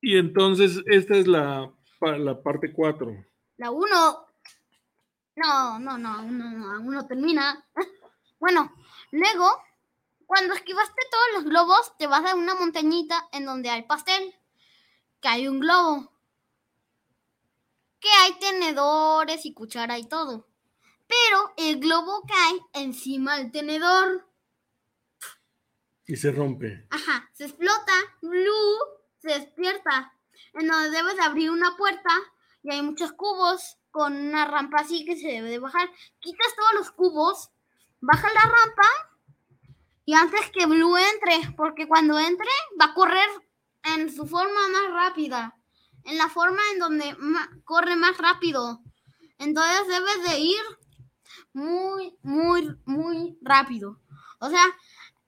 [0.00, 3.27] y entonces esta es la, la parte 4.
[3.58, 4.26] La 1.
[5.36, 7.64] No, no, no, aún no, aún no termina.
[8.40, 8.72] Bueno,
[9.10, 9.50] luego,
[10.24, 14.32] cuando esquivaste todos los globos, te vas a una montañita en donde hay pastel.
[15.20, 16.12] Que hay un globo.
[17.98, 20.46] Que hay tenedores y cuchara y todo.
[21.08, 24.24] Pero el globo cae encima del tenedor.
[26.06, 26.86] Y se rompe.
[26.90, 27.92] Ajá, se explota.
[28.22, 28.78] Blue
[29.18, 30.12] se despierta.
[30.54, 32.10] En donde debes de abrir una puerta
[32.62, 35.90] y hay muchos cubos con una rampa así que se debe de bajar.
[36.20, 37.50] Quitas todos los cubos,
[38.00, 38.88] baja la rampa
[40.04, 42.48] y antes que Blue entre, porque cuando entre
[42.80, 43.28] va a correr
[43.82, 45.56] en su forma más rápida,
[46.04, 47.16] en la forma en donde
[47.64, 48.80] corre más rápido.
[49.38, 50.62] Entonces debes de ir
[51.52, 54.00] muy, muy, muy rápido.
[54.40, 54.64] O sea,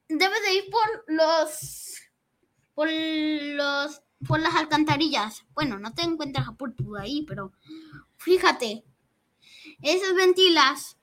[0.08, 2.00] debes de ir por los
[2.74, 5.44] por los por las alcantarillas.
[5.54, 7.52] Bueno, no te encuentras a Purpur ahí, pero
[8.16, 8.84] fíjate.
[9.82, 10.98] Esas ventilas,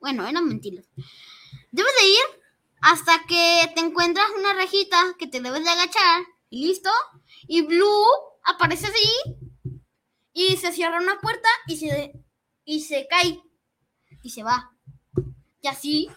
[0.00, 0.88] bueno, eran ventilas.
[1.70, 2.42] Debes de ir
[2.80, 6.90] hasta que te encuentras una rejita que te debes de agachar y listo.
[7.46, 8.04] Y Blue
[8.44, 9.38] aparece así
[10.32, 12.12] y se cierra una puerta y se
[12.64, 13.40] y se cae
[14.22, 14.70] y se va.
[15.62, 16.08] Y así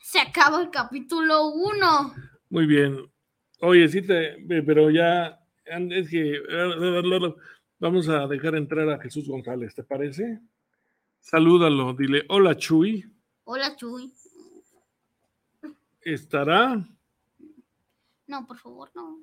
[0.00, 2.14] se acaba el capítulo 1.
[2.50, 3.10] Muy bien.
[3.60, 5.37] Oye, sí te, pero ya,
[5.90, 6.40] es que
[7.78, 10.40] vamos a dejar entrar a Jesús González, ¿te parece?
[11.20, 13.04] Salúdalo, dile, hola Chuy,
[13.50, 14.12] Hola, Chuy.
[16.02, 16.86] ¿estará?
[18.26, 19.20] No, por favor, no.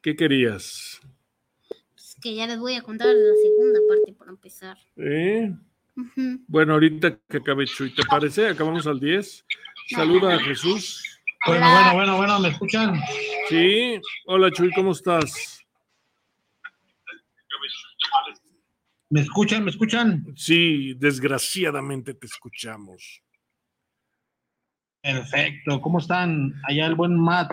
[0.00, 1.00] ¿Qué querías?
[1.96, 4.78] Es que ya les voy a contar la segunda parte para empezar.
[4.96, 5.52] ¿Eh?
[6.46, 8.46] Bueno, ahorita que acabe Chuy, ¿te parece?
[8.46, 9.44] Acabamos al 10.
[9.88, 11.19] Saluda a Jesús.
[11.46, 13.00] Bueno, bueno, bueno, bueno, ¿me escuchan?
[13.48, 15.64] Sí, hola Chuy, ¿cómo estás?
[19.08, 19.64] ¿Me escuchan?
[19.64, 20.26] ¿Me escuchan?
[20.36, 23.22] Sí, desgraciadamente te escuchamos.
[25.02, 25.80] Perfecto.
[25.80, 26.52] ¿Cómo están?
[26.68, 27.52] Allá el buen Matt.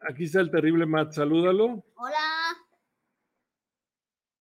[0.00, 1.84] Aquí está el terrible Matt, salúdalo.
[1.94, 2.56] Hola.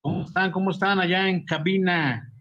[0.02, 0.52] ¿Cómo están?
[0.52, 2.34] ¿Cómo están allá en cabina?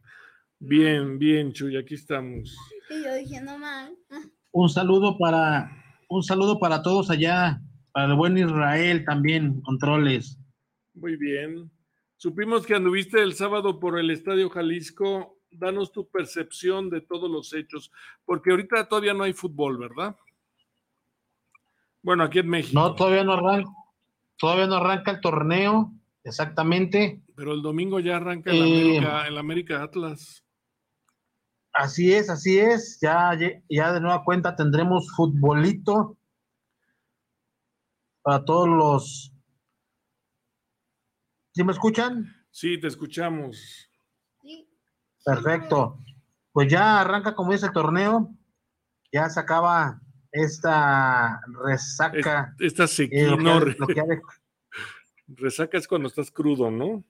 [0.58, 2.56] Bien, bien, Chuy, aquí estamos.
[2.88, 3.94] Y yo diciendo mal.
[4.52, 5.75] Un saludo para
[6.16, 7.60] un saludo para todos allá,
[7.92, 10.38] para el buen Israel también, controles.
[10.94, 11.70] Muy bien.
[12.16, 15.38] Supimos que anduviste el sábado por el Estadio Jalisco.
[15.50, 17.92] Danos tu percepción de todos los hechos,
[18.24, 20.16] porque ahorita todavía no hay fútbol, ¿verdad?
[22.02, 22.78] Bueno, aquí en México.
[22.78, 23.70] No, todavía no arranca,
[24.38, 25.92] todavía no arranca el torneo,
[26.24, 27.20] exactamente.
[27.34, 30.45] Pero el domingo ya arranca el, Eh, América, el América Atlas.
[31.76, 32.98] Así es, así es.
[33.00, 33.32] Ya,
[33.68, 36.16] ya de nueva cuenta tendremos futbolito
[38.22, 39.32] para todos los.
[41.52, 42.26] ¿Sí me escuchan?
[42.50, 43.90] Sí, te escuchamos.
[45.24, 45.98] Perfecto.
[46.52, 48.30] Pues ya arranca como dice el torneo.
[49.12, 50.00] Ya se acaba
[50.32, 52.54] esta resaca.
[52.58, 54.20] Esta eh, sequía, lo que no, ha- re- lo que ha de-
[55.28, 57.04] resaca es cuando estás crudo, ¿no?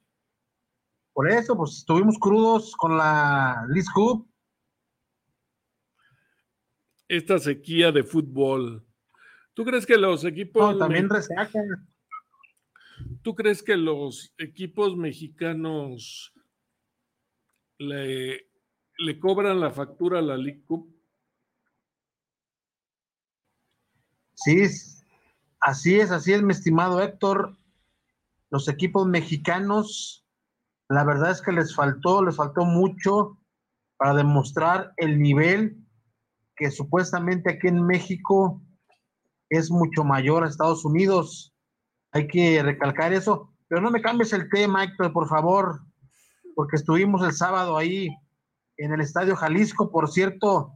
[1.12, 4.28] por eso, pues estuvimos crudos con la Liz Cup.
[7.08, 8.84] Esta sequía de fútbol.
[9.54, 10.72] ¿Tú crees que los equipos...
[10.72, 11.60] No, también resaca.
[13.22, 16.32] ¿Tú crees que los equipos mexicanos
[17.78, 18.48] le,
[18.98, 20.92] le cobran la factura a la League Cup?
[24.34, 24.62] Sí,
[25.60, 27.56] así es, así es, mi estimado Héctor.
[28.50, 30.26] Los equipos mexicanos,
[30.88, 33.38] la verdad es que les faltó, les faltó mucho
[33.96, 35.85] para demostrar el nivel
[36.56, 38.62] que supuestamente aquí en México
[39.50, 41.52] es mucho mayor a Estados Unidos.
[42.12, 43.52] Hay que recalcar eso.
[43.68, 45.80] Pero no me cambies el tema, Héctor, por favor,
[46.54, 48.08] porque estuvimos el sábado ahí
[48.76, 50.72] en el Estadio Jalisco, por cierto,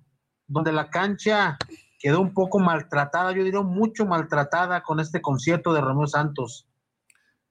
[0.46, 1.56] donde la cancha
[2.00, 6.66] quedó un poco maltratada, yo diría mucho maltratada con este concierto de Romeo Santos.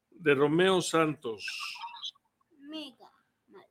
[0.09, 1.45] De Romeo Santos.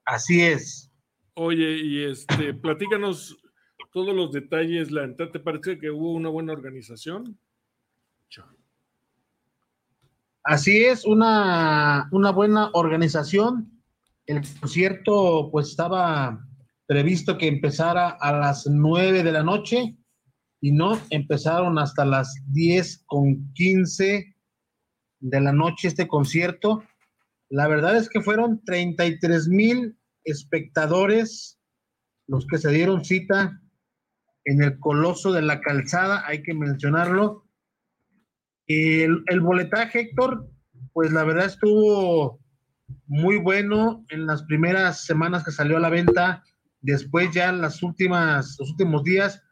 [0.07, 0.91] Así es.
[1.35, 3.37] Oye, y este, platícanos
[3.93, 4.91] todos los detalles.
[4.91, 7.39] La ¿te parece que hubo una buena organización?
[10.45, 13.83] Así es, una, una buena organización.
[14.27, 16.43] El concierto pues estaba
[16.87, 19.97] previsto que empezara a las 9 de la noche
[20.61, 24.35] y no, empezaron hasta las 10 con 15
[25.21, 26.83] de la noche este concierto.
[27.51, 31.59] La verdad es que fueron 33 mil espectadores
[32.27, 33.61] los que se dieron cita
[34.49, 37.45] en el Coloso de la Calzada, hay que mencionarlo.
[38.67, 40.49] El, el boletaje, Héctor,
[40.95, 42.41] pues la verdad estuvo
[43.07, 46.43] muy bueno en las primeras semanas que salió a la venta.
[46.81, 49.43] Después ya en las últimas, los últimos días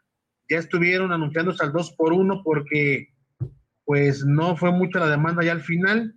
[0.49, 3.13] ya estuvieron anunciándose al 2 por 1 porque
[3.85, 6.15] pues no fue mucha la demanda ya al final.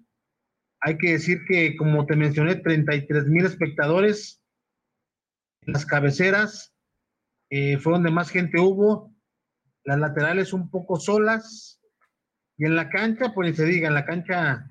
[0.79, 4.41] Hay que decir que, como te mencioné, 33 mil espectadores
[5.63, 6.73] en las cabeceras
[7.49, 9.13] eh, fue donde más gente hubo.
[9.83, 11.81] Las laterales un poco solas.
[12.57, 14.67] Y en la cancha, pues ni se diga, en la cancha,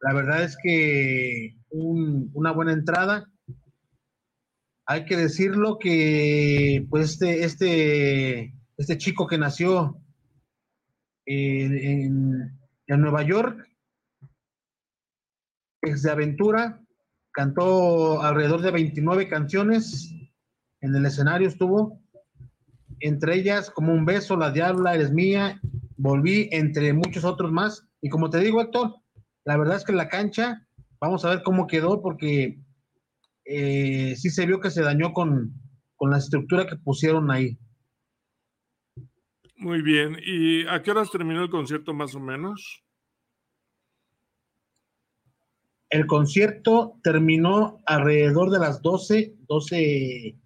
[0.00, 3.26] la verdad es que un- una buena entrada.
[4.86, 9.96] Hay que decirlo que, pues, este, este, este chico que nació
[11.26, 13.64] en, en- en Nueva York,
[15.82, 16.80] ex de aventura,
[17.32, 20.12] cantó alrededor de 29 canciones
[20.80, 21.99] en el escenario estuvo,
[23.00, 25.60] entre ellas como un beso, la diabla, eres mía,
[25.96, 27.86] volví, entre muchos otros más.
[28.00, 28.94] Y como te digo, Héctor,
[29.44, 30.66] la verdad es que la cancha,
[31.00, 32.60] vamos a ver cómo quedó, porque
[33.44, 35.52] eh, sí se vio que se dañó con,
[35.96, 37.58] con la estructura que pusieron ahí.
[39.56, 40.16] Muy bien.
[40.24, 42.82] ¿Y a qué horas terminó el concierto más o menos?
[45.90, 50.38] El concierto terminó alrededor de las 12, 12,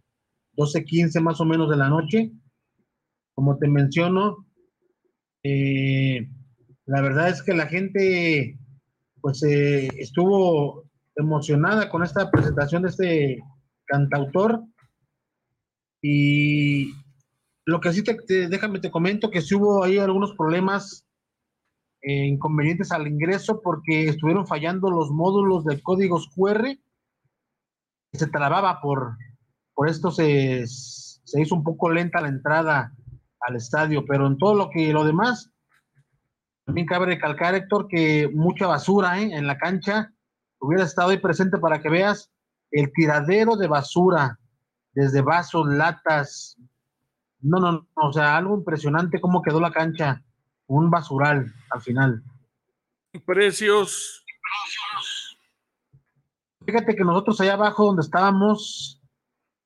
[0.53, 2.33] 12, 15 más o menos de la noche.
[3.35, 4.47] Como te menciono,
[5.43, 6.29] eh,
[6.87, 8.59] la verdad es que la gente
[9.21, 10.85] pues eh, estuvo
[11.17, 13.43] emocionada con esta presentación de este
[13.87, 14.63] cantautor.
[16.03, 16.93] Y
[17.65, 21.07] lo que sí te, te- déjame te comento que sí hubo ahí algunos problemas
[22.03, 26.77] eh, inconvenientes al ingreso porque estuvieron fallando los módulos de códigos QR
[28.13, 29.17] se trababa por
[29.73, 32.93] por esto se, se hizo un poco lenta la entrada
[33.47, 35.55] al estadio pero en todo lo que lo demás
[36.65, 39.31] también cabe recalcar, Héctor, que mucha basura ¿eh?
[39.33, 40.11] en la cancha.
[40.59, 42.31] Hubiera estado ahí presente para que veas
[42.71, 44.39] el tiradero de basura,
[44.93, 46.57] desde vasos, latas.
[47.41, 50.23] No, no, no, o sea, algo impresionante cómo quedó la cancha.
[50.67, 52.23] Un basural al final.
[53.27, 54.25] Precios.
[56.65, 59.03] Fíjate que nosotros allá abajo donde estábamos,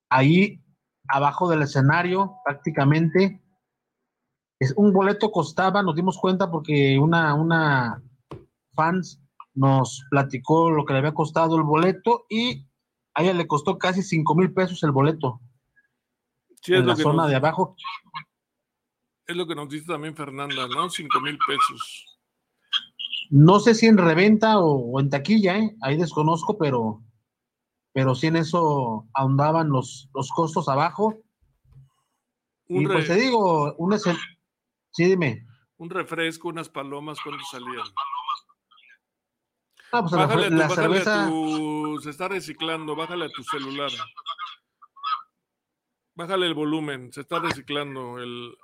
[0.08, 0.60] ahí
[1.06, 3.40] abajo del escenario, prácticamente,
[4.58, 8.02] es, un boleto costaba, nos dimos cuenta porque una, una
[8.74, 9.20] fans
[9.54, 12.64] nos platicó lo que le había costado el boleto y
[13.14, 15.40] a ella le costó casi 5 mil pesos el boleto.
[16.62, 17.76] Sí, es en lo la que zona nos- de abajo.
[19.26, 20.88] Es lo que nos dice también Fernanda, ¿no?
[20.88, 22.18] Cinco mil pesos.
[23.30, 25.76] No sé si en reventa o, o en taquilla, ¿eh?
[25.82, 27.02] ahí desconozco, pero,
[27.92, 31.14] pero sí en eso ahondaban los, los costos abajo.
[32.68, 34.18] Un y pues te digo, un escen-
[34.90, 35.46] sí, dime.
[35.76, 37.86] Un refresco, unas palomas, ¿cuánto salían?
[39.92, 43.28] Ah, pues Bájale, a tu, la bájale a cerveza, tu- Se está reciclando, bájale a
[43.28, 43.90] tu celular.
[46.14, 48.18] Bájale el volumen, se está reciclando.
[48.18, 48.54] El...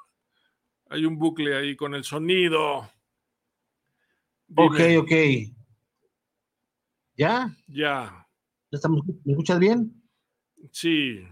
[0.91, 2.79] Hay un bucle ahí con el sonido.
[2.81, 4.99] ok, Dime.
[4.99, 5.13] ok.
[7.17, 7.57] ¿Ya?
[7.69, 8.27] Ya,
[8.71, 10.03] ¿Ya estamos, ¿Me escuchas bien?
[10.73, 11.25] sí.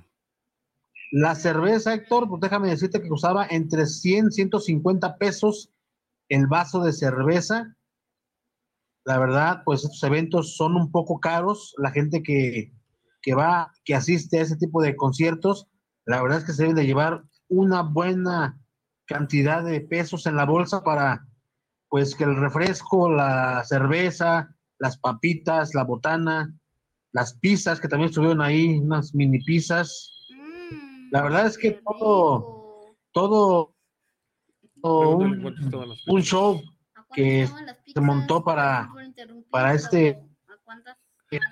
[1.12, 5.70] La cerveza, Héctor, pues déjame decirte que costaba entre 100, 150 pesos
[6.30, 7.76] el vaso de cerveza.
[9.04, 11.74] La verdad, pues estos eventos son un poco caros.
[11.76, 12.72] La gente que,
[13.20, 15.68] que va, que asiste a ese tipo de conciertos,
[16.06, 18.58] la verdad es que se deben de llevar una buena
[19.04, 21.28] cantidad de pesos en la bolsa para,
[21.90, 26.58] pues, que el refresco, la cerveza, las papitas, la botana,
[27.12, 30.21] las pizzas que también estuvieron ahí, unas mini pizzas.
[31.12, 33.76] La verdad es que todo, todo,
[34.80, 36.62] todo un, cuánto estaban las un show
[37.12, 37.46] que
[37.92, 38.90] se montó para,
[39.50, 40.18] para este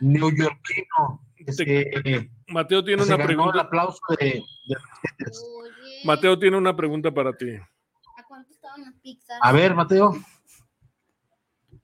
[0.00, 3.60] neoyorquino este, Mateo tiene una ganó el pregunta.
[3.60, 4.76] aplauso de, de-
[6.04, 7.50] Mateo tiene una pregunta para ti.
[8.16, 9.38] ¿A cuánto estaban las pizzas?
[9.42, 10.14] A ver, Mateo.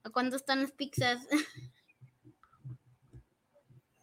[0.02, 1.26] ¿A cuánto están las pizzas?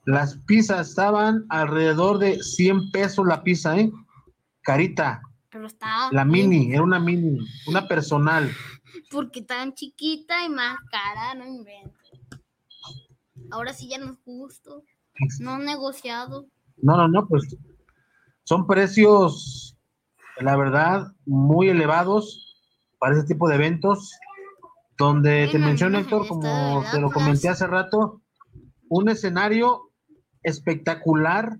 [0.05, 3.91] Las pizzas estaban alrededor de 100 pesos la pizza, ¿eh?
[4.61, 7.37] Carita, Pero estaba la bien, mini, era una mini,
[7.67, 8.51] una personal.
[9.11, 12.19] Porque tan chiquita y más cara, no inventes.
[13.51, 14.83] Ahora sí ya no es justo.
[15.39, 16.47] No negociado.
[16.77, 17.55] No, no, no, pues
[18.43, 19.77] son precios,
[20.39, 22.61] la verdad, muy elevados
[22.99, 24.11] para ese tipo de eventos,
[24.97, 28.21] donde te menciono, no, Héctor, como te lo comenté hace rato,
[28.89, 29.92] un escenario
[30.43, 31.57] espectacular,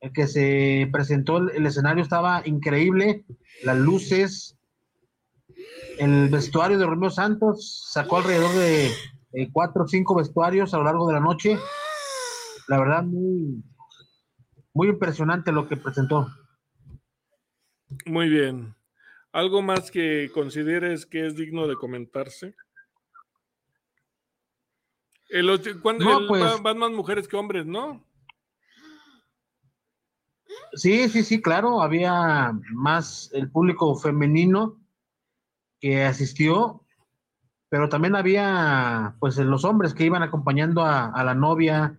[0.00, 3.24] el que se presentó, el, escenario estaba increíble,
[3.64, 4.56] las luces,
[5.98, 11.06] el vestuario de Romeo Santos sacó alrededor de cuatro o cinco vestuarios a lo largo
[11.08, 11.58] de la noche.
[12.68, 13.64] La verdad, muy,
[14.74, 16.28] muy impresionante lo que presentó.
[18.06, 18.74] Muy bien.
[19.32, 22.54] ¿Algo más que consideres que es digno de comentarse?
[25.28, 28.04] El, ocho- ¿cuándo- No, el- pues- va- van más mujeres que hombres, ¿no?
[30.72, 34.80] Sí, sí, sí, claro, había más el público femenino
[35.80, 36.84] que asistió,
[37.68, 41.98] pero también había pues los hombres que iban acompañando a, a la novia,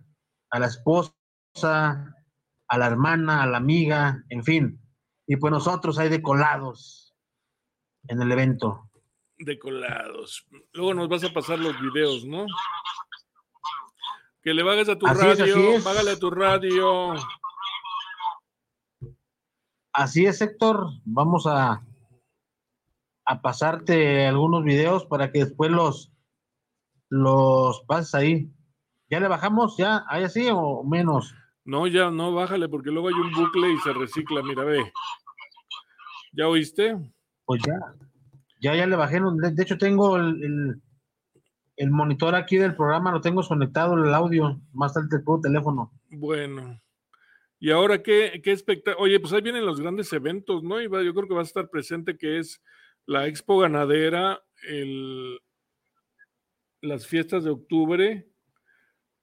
[0.50, 1.14] a la esposa,
[1.62, 4.80] a la hermana, a la amiga, en fin.
[5.26, 7.14] Y pues nosotros ahí de colados
[8.08, 8.90] en el evento.
[9.38, 10.46] De colados.
[10.72, 12.46] Luego nos vas a pasar los videos, ¿no?
[14.42, 15.84] Que le bajes a tu Así radio, es.
[15.84, 17.14] bágale a tu radio.
[19.92, 20.86] Así es, Héctor.
[21.04, 21.84] Vamos a,
[23.26, 26.12] a pasarte algunos videos para que después los,
[27.10, 28.50] los pases ahí.
[29.10, 29.76] ¿Ya le bajamos?
[29.76, 30.04] ¿Ya?
[30.08, 31.34] ¿Hay así o menos?
[31.64, 34.90] No, ya no, bájale, porque luego hay un bucle y se recicla, mira, ve.
[36.32, 36.96] ¿Ya oíste?
[37.44, 37.74] Pues ya.
[38.62, 39.20] Ya, ya le bajé.
[39.20, 40.82] De, de hecho, tengo el, el,
[41.80, 45.90] el monitor aquí del programa, lo tengo conectado, el audio, más tarde el teléfono.
[46.10, 46.78] Bueno.
[47.58, 49.02] Y ahora, ¿qué, qué espectáculo?
[49.02, 50.78] Oye, pues ahí vienen los grandes eventos, ¿no?
[50.78, 52.60] Y va- yo creo que va a estar presente que es
[53.06, 55.40] la Expo Ganadera, el,
[56.82, 58.28] las fiestas de octubre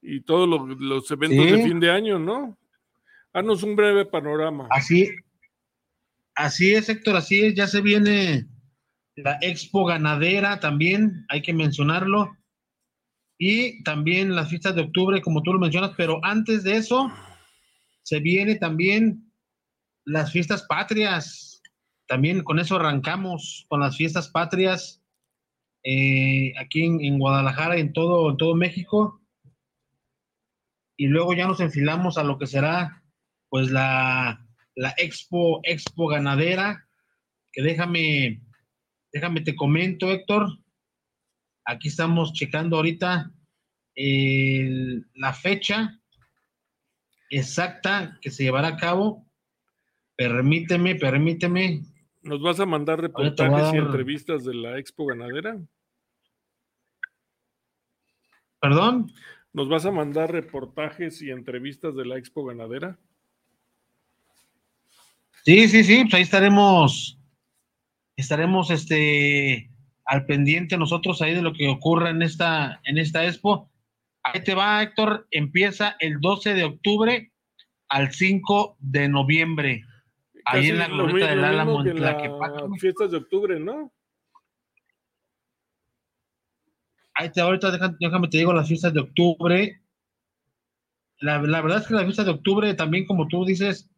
[0.01, 2.57] y todos los, los eventos de fin de año, ¿no?
[3.33, 4.67] Haznos un breve panorama.
[4.71, 5.11] Así,
[6.33, 8.47] así es, Héctor, así es, ya se viene
[9.15, 12.35] la Expo Ganadera también, hay que mencionarlo.
[13.37, 17.11] Y también las fiestas de octubre, como tú lo mencionas, pero antes de eso,
[18.03, 19.31] se viene también
[20.05, 21.61] las fiestas patrias.
[22.07, 25.03] También con eso arrancamos, con las fiestas patrias
[25.83, 29.21] eh, aquí en, en Guadalajara y en todo, todo México.
[30.97, 33.03] Y luego ya nos enfilamos a lo que será
[33.49, 36.87] pues la, la Expo, Expo Ganadera,
[37.51, 38.41] que déjame,
[39.11, 40.47] déjame te comento, Héctor.
[41.69, 43.29] Aquí estamos checando ahorita
[43.93, 45.99] el- la fecha
[47.29, 49.25] exacta que se llevará a cabo.
[50.15, 51.81] Permíteme, permíteme.
[52.21, 55.59] ¿Nos vas a mandar a reportajes y entrevistas de la Expo Ganadera?
[58.61, 59.11] ¿Perdón?
[59.51, 62.97] ¿Nos vas a mandar reportajes y entrevistas de la Expo Ganadera?
[65.43, 67.19] Sí, sí, sí, pues ahí estaremos,
[68.15, 69.69] estaremos este
[70.07, 73.69] al pendiente nosotros ahí de lo que ocurra en esta, en esta expo.
[74.23, 77.33] Ahí te va, Héctor, empieza el 12 de octubre
[77.89, 79.83] al 5 de noviembre.
[80.45, 82.63] Ahí en la glorieta del Álamo, en Tlaquepaque.
[82.79, 83.91] fiestas de octubre, ¿no?
[87.13, 89.81] Ahí te ahorita déjame, déjame te digo las fiestas de octubre.
[91.19, 93.89] La, la verdad es que las fiestas de octubre también, como tú dices,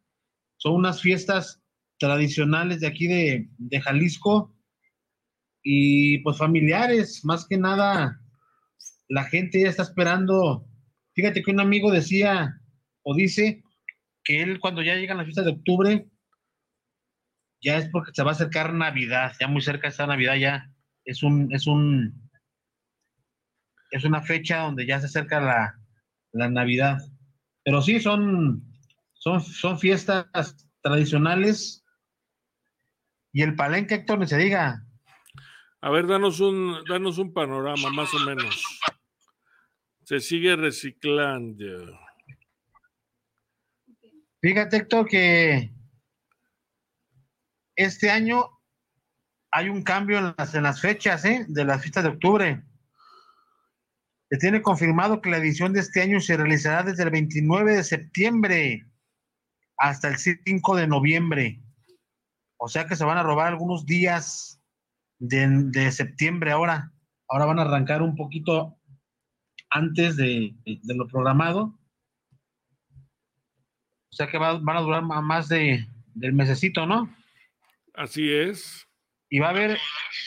[0.56, 1.62] son unas fiestas
[1.98, 4.52] tradicionales de aquí de, de Jalisco
[5.62, 8.20] y pues familiares, más que nada,
[9.08, 10.66] la gente ya está esperando.
[11.14, 12.60] Fíjate que un amigo decía
[13.02, 13.62] o dice
[14.24, 16.08] que él cuando ya llegan las fiestas de octubre,
[17.62, 20.72] ya es porque se va a acercar Navidad, ya muy cerca está Navidad, ya
[21.04, 22.30] es un, es un,
[23.90, 25.78] es una fecha donde ya se acerca la,
[26.32, 26.98] la Navidad.
[27.64, 28.64] Pero sí, son,
[29.14, 31.84] son, son fiestas tradicionales.
[33.32, 34.86] Y el palenque, Héctor, ni se diga.
[35.82, 38.80] A ver, danos un, danos un panorama, más o menos.
[40.04, 41.98] Se sigue reciclando.
[44.42, 45.72] Fíjate, Héctor, que
[47.76, 48.60] este año
[49.50, 51.46] hay un cambio en las, en las fechas ¿eh?
[51.48, 52.62] de las fiestas de octubre.
[54.30, 57.84] Se tiene confirmado que la edición de este año se realizará desde el 29 de
[57.84, 58.86] septiembre
[59.78, 61.62] hasta el 5 de noviembre.
[62.58, 64.59] O sea que se van a robar algunos días
[65.20, 66.92] de, de septiembre ahora.
[67.28, 68.76] Ahora van a arrancar un poquito
[69.70, 71.78] antes de, de lo programado.
[74.12, 77.14] O sea que va- van a durar más de, del mesecito, ¿no?
[77.94, 78.88] Así es.
[79.28, 79.78] Y va a haber,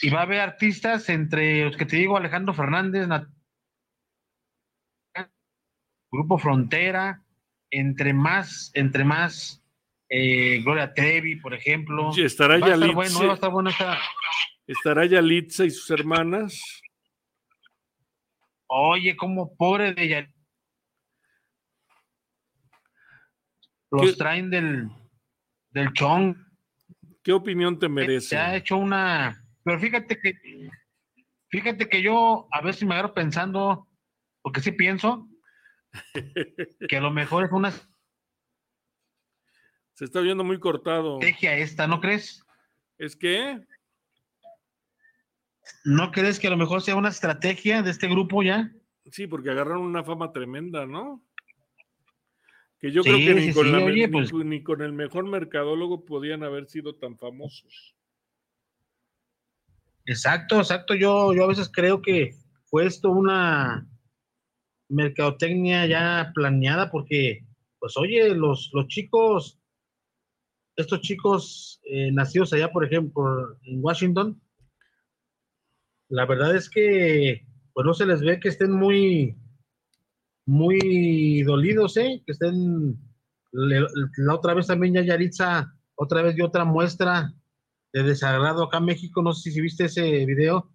[0.01, 3.27] y va a haber artistas entre los que te digo, Alejandro Fernández, Nat-
[6.09, 7.23] Grupo Frontera,
[7.71, 9.61] entre más, entre más
[10.09, 12.13] eh, Gloria Trevi, por ejemplo.
[12.13, 13.97] Sí, estará va a estar bueno, va a estar bueno esta-
[14.67, 16.61] Estará Yalitza y sus hermanas.
[18.67, 20.33] Oye, como pobre de ella.
[23.91, 24.89] Los ¿Qué- traen del,
[25.71, 26.35] del chong.
[27.23, 28.29] ¿Qué opinión te merece?
[28.29, 29.45] Se ha hecho una.
[29.63, 30.33] Pero fíjate que.
[31.49, 33.87] Fíjate que yo a veces me agarro pensando,
[34.41, 35.29] porque sí pienso,
[36.89, 37.71] que a lo mejor es una
[39.93, 41.19] Se está viendo muy cortado.
[41.19, 42.43] estrategia esta, ¿no crees?
[42.97, 43.63] ¿Es que?
[45.85, 48.71] ¿No crees que a lo mejor sea una estrategia de este grupo ya?
[49.11, 51.23] Sí, porque agarraron una fama tremenda, ¿no?
[52.79, 54.81] Que yo Sí, creo que ni, sí, con sí, la- oye, ni- pues- ni con
[54.81, 57.95] el mejor mercadólogo podían haber sido tan famosos.
[60.05, 60.93] Exacto, exacto.
[60.95, 62.31] Yo, yo a veces creo que
[62.65, 63.87] fue esto una
[64.89, 67.45] mercadotecnia ya planeada porque,
[67.79, 69.59] pues oye, los, los chicos,
[70.75, 74.41] estos chicos eh, nacidos allá, por ejemplo, en Washington,
[76.13, 77.43] la verdad es que,
[77.73, 79.35] pues no se les ve que estén muy,
[80.45, 82.21] muy dolidos, ¿eh?
[82.23, 82.99] Que estén,
[83.51, 87.33] la otra vez también ya Yaritza, otra vez dio otra muestra
[87.91, 89.23] de desagrado acá en México.
[89.23, 90.69] No sé si viste ese video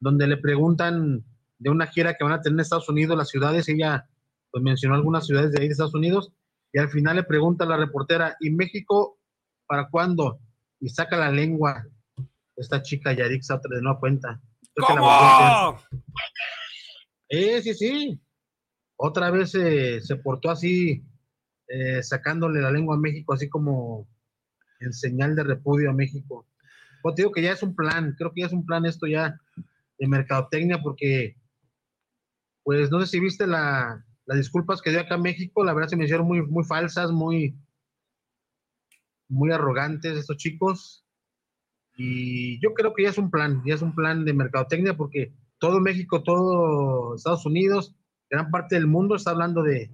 [0.00, 1.22] donde le preguntan
[1.58, 4.08] de una gira que van a tener en Estados Unidos, las ciudades, ella
[4.50, 6.32] pues, mencionó algunas ciudades de ahí de Estados Unidos,
[6.72, 9.18] y al final le pregunta a la reportera, ¿y México
[9.66, 10.40] para cuándo?
[10.80, 11.86] Y saca la lengua
[12.56, 14.40] esta chica Yarixa otra de nueva cuenta.
[14.78, 15.88] Creo que la volvió a hacer.
[17.30, 18.20] Eh, sí, sí.
[18.96, 21.04] Otra vez eh, se portó así,
[21.68, 24.08] eh, sacándole la lengua a México, así como
[24.80, 26.46] en señal de repudio a México.
[27.02, 29.06] Pues te digo que ya es un plan, creo que ya es un plan esto
[29.06, 29.40] ya
[29.98, 31.36] de mercadotecnia, porque,
[32.62, 35.88] pues no sé si viste la, las disculpas que dio acá en México, la verdad
[35.88, 37.56] se me hicieron muy, muy falsas, muy,
[39.28, 41.04] muy arrogantes estos chicos.
[42.00, 45.34] Y yo creo que ya es un plan, ya es un plan de mercadotecnia, porque
[45.58, 47.96] todo México, todo Estados Unidos,
[48.30, 49.90] gran parte del mundo está hablando de,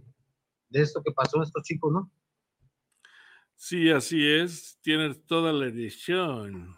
[0.68, 2.12] de esto que pasó a estos chicos, ¿no?
[3.56, 4.78] Sí, así es.
[4.82, 6.76] Tienes toda la edición.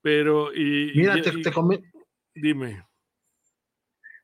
[0.00, 0.92] Pero, y.
[0.94, 1.82] Mira, y- te, te come-
[2.34, 2.86] Dime.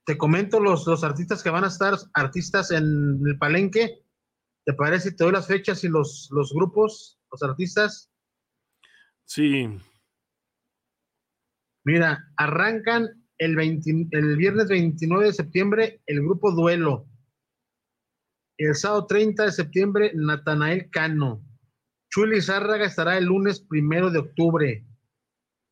[0.06, 4.02] te comento los, los artistas que van a estar, artistas en el palenque.
[4.64, 8.10] ¿Te parece te doy las fechas y los, los grupos, los artistas?
[9.28, 9.68] Sí.
[11.84, 13.08] Mira, arrancan
[13.38, 17.06] el, 20 el viernes 29 de septiembre el grupo Duelo.
[18.56, 21.44] El sábado 30 de septiembre, Natanael Cano.
[22.10, 24.84] Chuli Zárraga estará el lunes primero de octubre.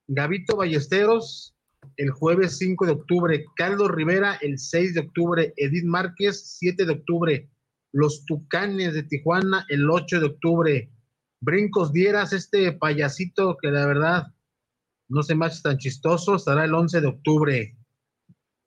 [0.07, 1.57] Gavito Ballesteros
[1.97, 6.93] el jueves 5 de octubre, Carlos Rivera, el 6 de octubre, Edith Márquez, 7 de
[6.93, 7.51] octubre,
[7.93, 10.91] Los Tucanes de Tijuana, el 8 de octubre,
[11.47, 14.27] Brincos Dieras, este payasito que la verdad
[15.09, 17.77] no se me tan chistoso, estará el 11 de octubre.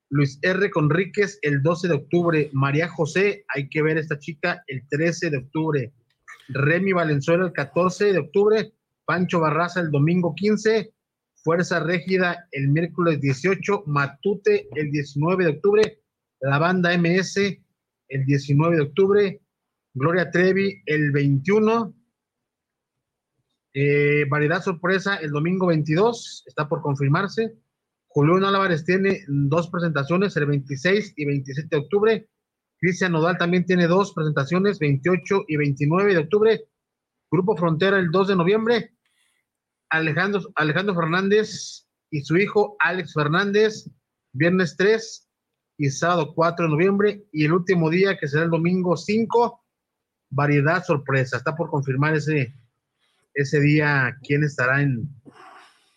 [0.09, 0.71] Luis R.
[0.71, 2.49] Conríquez el 12 de octubre.
[2.53, 5.93] María José, hay que ver esta chica el 13 de octubre.
[6.47, 8.71] Remy Valenzuela el 14 de octubre.
[9.03, 10.93] Pancho Barraza el domingo 15.
[11.43, 13.83] Fuerza Régida el miércoles 18.
[13.87, 15.99] Matute el 19 de octubre.
[16.39, 17.35] La banda MS
[18.07, 19.41] el 19 de octubre.
[19.93, 21.98] Gloria Trevi el 21.
[23.73, 27.55] Eh, variedad sorpresa el domingo 22, está por confirmarse.
[28.07, 32.29] Julián Álvarez tiene dos presentaciones, el 26 y 27 de octubre.
[32.79, 36.65] Cristian Nodal también tiene dos presentaciones, 28 y 29 de octubre.
[37.29, 38.93] Grupo Frontera el 2 de noviembre.
[39.89, 43.89] Alejandro, Alejandro Fernández y su hijo Alex Fernández,
[44.31, 45.29] viernes 3
[45.77, 47.25] y sábado 4 de noviembre.
[47.31, 49.63] Y el último día, que será el domingo 5,
[50.31, 51.37] variedad sorpresa.
[51.37, 52.55] Está por confirmar ese,
[53.33, 55.07] ese día quién estará en,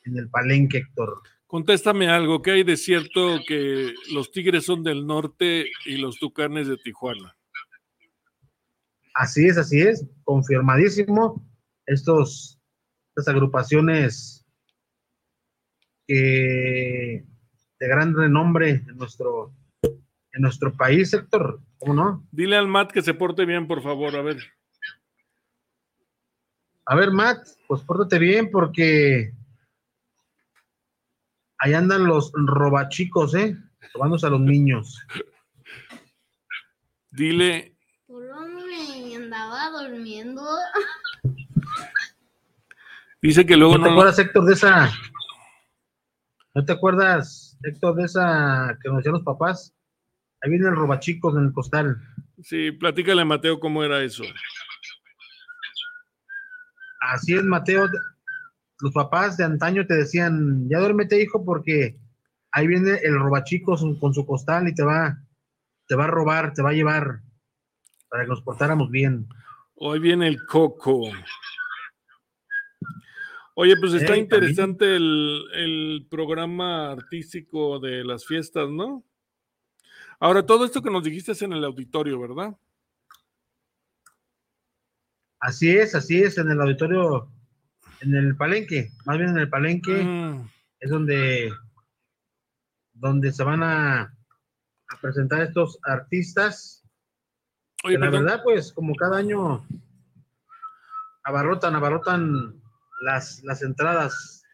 [0.04, 1.22] en el palenque, Héctor.
[1.46, 6.66] Contéstame algo, ¿qué hay de cierto que los Tigres son del norte y los Tucanes
[6.66, 7.36] de Tijuana?
[9.14, 11.46] Así es, así es, confirmadísimo.
[11.84, 12.58] Estos,
[13.14, 14.46] estas agrupaciones
[16.06, 17.24] que
[17.78, 19.52] de gran renombre en nuestro,
[19.82, 22.26] en nuestro país, Héctor, ¿cómo no?
[22.30, 24.38] Dile al Matt que se porte bien, por favor, a ver.
[26.86, 29.32] A ver, Matt, pues pórtate bien porque
[31.58, 33.56] ahí andan los robachicos, ¿eh?
[33.94, 34.98] Robándose a los niños.
[37.10, 37.76] Dile.
[38.06, 38.22] Por
[38.66, 40.42] me andaba durmiendo.
[43.20, 44.92] Dice que luego ¿No te acuerdas, Héctor, de esa?
[46.54, 49.72] ¿No te acuerdas, Héctor, de esa que nos decían los papás?
[50.40, 51.96] Ahí vienen el robachicos en el costal.
[52.42, 54.24] Sí, platícale a Mateo cómo era eso.
[57.10, 57.88] Así es, Mateo.
[58.80, 61.98] Los papás de antaño te decían, ya duérmete, hijo, porque
[62.52, 65.18] ahí viene el robachico con su costal y te va,
[65.86, 67.20] te va a robar, te va a llevar
[68.08, 69.26] para que nos portáramos bien.
[69.74, 71.10] Hoy viene el coco.
[73.54, 79.04] Oye, pues está Eh, interesante el, el programa artístico de las fiestas, ¿no?
[80.20, 82.56] Ahora, todo esto que nos dijiste es en el auditorio, ¿verdad?
[85.44, 87.28] Así es, así es, en el auditorio,
[88.00, 90.46] en el palenque, más bien en el palenque, Mm,
[90.78, 91.52] es donde,
[92.92, 96.84] donde se van a, a presentar estos artistas.
[97.82, 99.66] Oye, que la verdad, pues, como cada año
[101.24, 102.62] abarrotan, abarrotan
[103.02, 104.44] las, las entradas.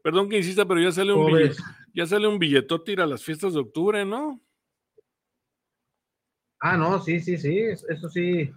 [0.00, 1.50] Perdón que insista, pero ya sale un
[1.92, 4.40] ya sale un billetote ir a las fiestas de octubre, ¿no?
[6.60, 8.52] Ah, no, sí, sí, sí, es- eso sí.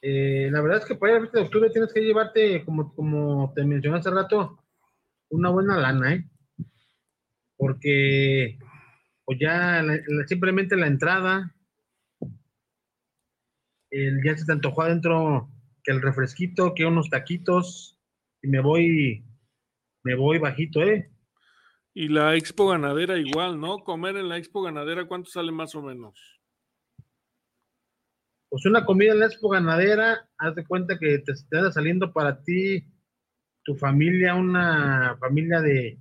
[0.00, 3.52] Eh, la verdad es que para ir a de octubre tienes que llevarte, como, como
[3.54, 4.62] te mencioné hace rato,
[5.30, 6.24] una buena lana, ¿eh?
[7.56, 8.58] Porque
[9.24, 9.82] pues ya
[10.26, 11.54] simplemente la entrada,
[13.90, 15.50] ya se te antojó adentro
[15.82, 17.98] que el refresquito, que unos taquitos,
[18.40, 19.24] y me voy,
[20.04, 21.10] me voy bajito, ¿eh?
[21.92, 23.80] Y la expo ganadera igual, ¿no?
[23.80, 26.37] Comer en la expo ganadera, ¿cuánto sale más o menos?
[28.58, 32.42] Pues una comida en la expo ganadera, haz de cuenta que te, anda saliendo para
[32.42, 32.84] ti,
[33.62, 35.96] tu familia, una familia de,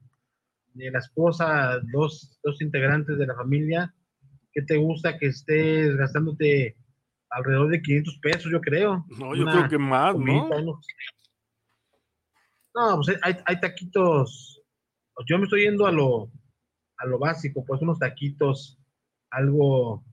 [0.73, 3.93] de la esposa, dos, dos integrantes de la familia.
[4.51, 6.75] ¿Qué te gusta que estés gastándote
[7.29, 9.05] alrededor de 500 pesos, yo creo?
[9.19, 10.49] No, yo creo que más, ¿no?
[12.73, 14.63] No, pues hay, hay taquitos.
[15.13, 16.31] pues yo me estoy yendo a lo,
[16.97, 18.79] a lo básico, pues unos taquitos,
[19.29, 20.03] algo,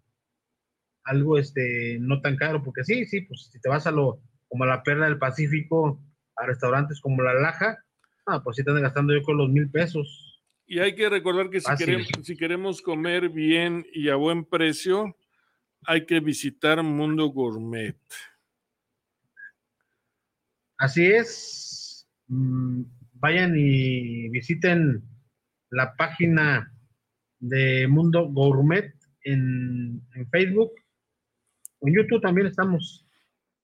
[1.05, 4.65] algo este, no tan caro, porque sí, sí, pues si te vas a lo, como
[4.65, 6.01] a la Perla del Pacífico,
[6.37, 7.79] a restaurantes como La Laja,
[8.27, 10.43] ah, pues sí te andan gastando yo con los mil pesos.
[10.67, 15.15] Y hay que recordar que si queremos, si queremos comer bien y a buen precio,
[15.87, 17.99] hay que visitar Mundo Gourmet.
[20.79, 22.09] Así es.
[22.29, 22.83] Mm,
[23.15, 25.03] vayan y visiten
[25.71, 26.73] la página
[27.41, 30.73] de Mundo Gourmet en, en Facebook.
[31.85, 33.07] En YouTube también estamos.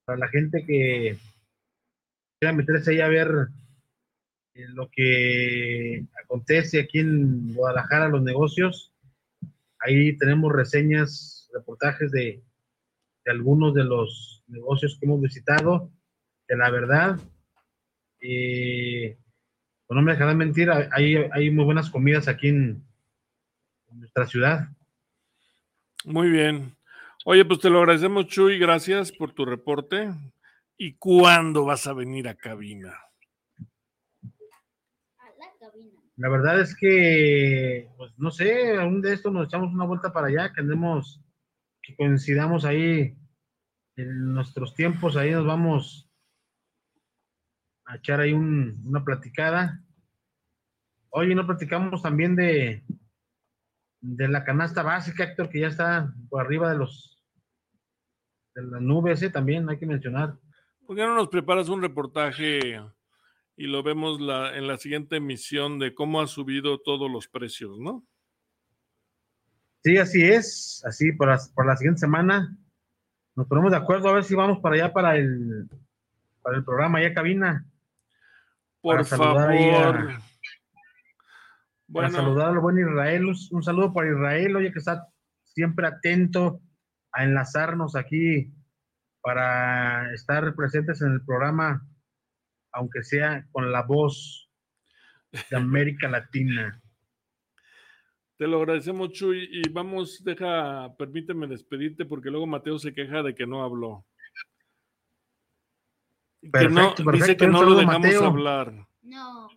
[0.04, 1.16] Para la gente que
[2.38, 3.48] quiera meterse ahí a ver
[4.54, 8.92] eh, lo que acontece aquí en Guadalajara, los negocios.
[9.78, 12.42] Ahí tenemos reseñas, reportajes de,
[13.24, 15.90] algunos de los negocios que hemos visitado
[16.46, 17.18] que la verdad,
[18.20, 19.16] eh,
[19.86, 22.84] pues no me dejarán mentir, hay, muy buenas comidas aquí en
[23.92, 24.68] nuestra ciudad.
[26.04, 26.74] Muy bien.
[27.24, 30.10] Oye, pues te lo agradecemos, Chuy, gracias por tu reporte.
[30.76, 32.94] ¿Y cuándo vas a venir a cabina?
[36.16, 40.28] La verdad es que, pues no sé, aún de esto nos echamos una vuelta para
[40.28, 41.20] allá, que andemos,
[41.82, 43.16] que coincidamos ahí
[43.96, 46.10] en nuestros tiempos, ahí nos vamos
[47.86, 49.82] a echar ahí un- una platicada.
[51.10, 52.84] Oye, no platicamos también de,
[54.00, 57.22] de la canasta básica, Héctor, que ya está por arriba de los
[58.54, 59.30] de las nubes, ¿eh?
[59.30, 60.34] también hay que mencionar.
[60.86, 62.80] ¿Por qué no nos preparas un reportaje
[63.56, 67.78] y lo vemos la- en la siguiente emisión de cómo ha subido todos los precios,
[67.78, 68.04] ¿no?
[69.84, 72.56] Sí, así es, así por la, por la siguiente semana
[73.36, 75.68] nos ponemos de acuerdo a ver si vamos para allá para el
[76.42, 77.66] para el programa allá cabina.
[78.80, 80.20] Por a-
[81.92, 82.02] favor.
[82.02, 85.08] Para Bueno, saludar al buen Israel, un, un saludo para Israel, oye que está
[85.44, 86.60] siempre atento
[87.12, 88.52] a enlazarnos aquí
[89.22, 91.86] para estar presentes en el programa,
[92.72, 94.48] aunque sea con la voz
[95.32, 96.80] de América Latina.
[98.38, 103.34] te lo agradecemos, Chuy, y vamos, deja, permíteme despedirte porque luego Mateo se queja de
[103.34, 104.06] que no habló.
[106.40, 108.24] Que no- Perfecto, dice que un no lo dejamos Mateo.
[108.24, 108.86] hablar.
[109.02, 109.48] No.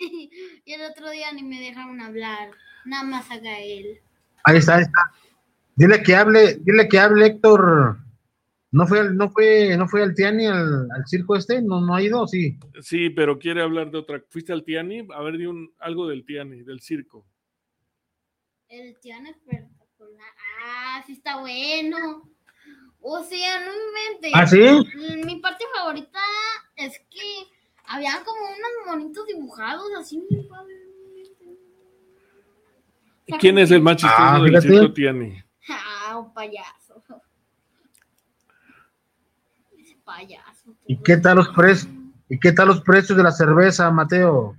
[0.64, 2.50] y el otro día ni me dejaron hablar.
[2.84, 4.00] Nada más haga él.
[4.44, 5.12] Ahí está, ahí está.
[5.76, 7.98] Dile que hable, dile que hable Héctor.
[8.72, 11.60] ¿No fue, al- no fue, no fue al Tiani al, al circo este?
[11.60, 12.26] ¿No, no ha ido?
[12.26, 12.56] Sí.
[12.80, 14.22] Sí, pero quiere hablar de otra.
[14.28, 15.08] ¿Fuiste al Tiani?
[15.14, 17.26] A ver, di un, algo del Tiani, del circo.
[18.68, 20.28] El Tiana espectacular.
[20.64, 22.30] Ah, sí está bueno.
[23.00, 24.32] O sea, no inventes.
[24.34, 25.24] ¿Ah, sí?
[25.26, 26.20] Mi parte favorita
[26.76, 27.46] es que
[27.92, 30.22] había como unos monitos dibujados así.
[30.30, 30.76] muy padres.
[33.38, 34.68] ¿Quién es el más chistoso Ah, del fíjate.
[34.68, 35.42] circo Tiani?
[35.68, 37.02] Ah, un payaso.
[39.78, 40.74] Ese payaso.
[40.86, 41.92] ¿Y qué tal los precios?
[42.28, 44.56] ¿Y qué tal los precios de la cerveza, Mateo?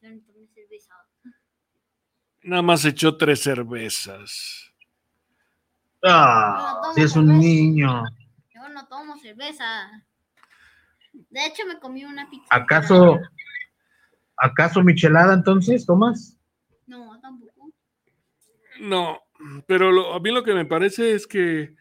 [0.00, 0.94] Yo no tomé cerveza.
[2.42, 4.72] Nada más echó tres cervezas.
[6.04, 8.04] Ah, si es un niño.
[8.54, 10.04] Yo no tomo cerveza.
[11.12, 12.46] De hecho, me comí una pizza.
[12.50, 13.18] ¿Acaso,
[14.36, 16.36] acaso michelada entonces, Tomás?
[16.86, 17.70] No, tampoco.
[18.80, 19.20] No,
[19.66, 21.74] pero lo- a mí lo que me parece es que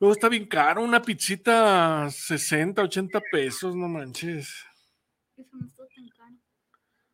[0.00, 4.48] luego está bien caro, una pizzita 60, 80 pesos, no manches.
[5.36, 6.34] Eso no está tan caro.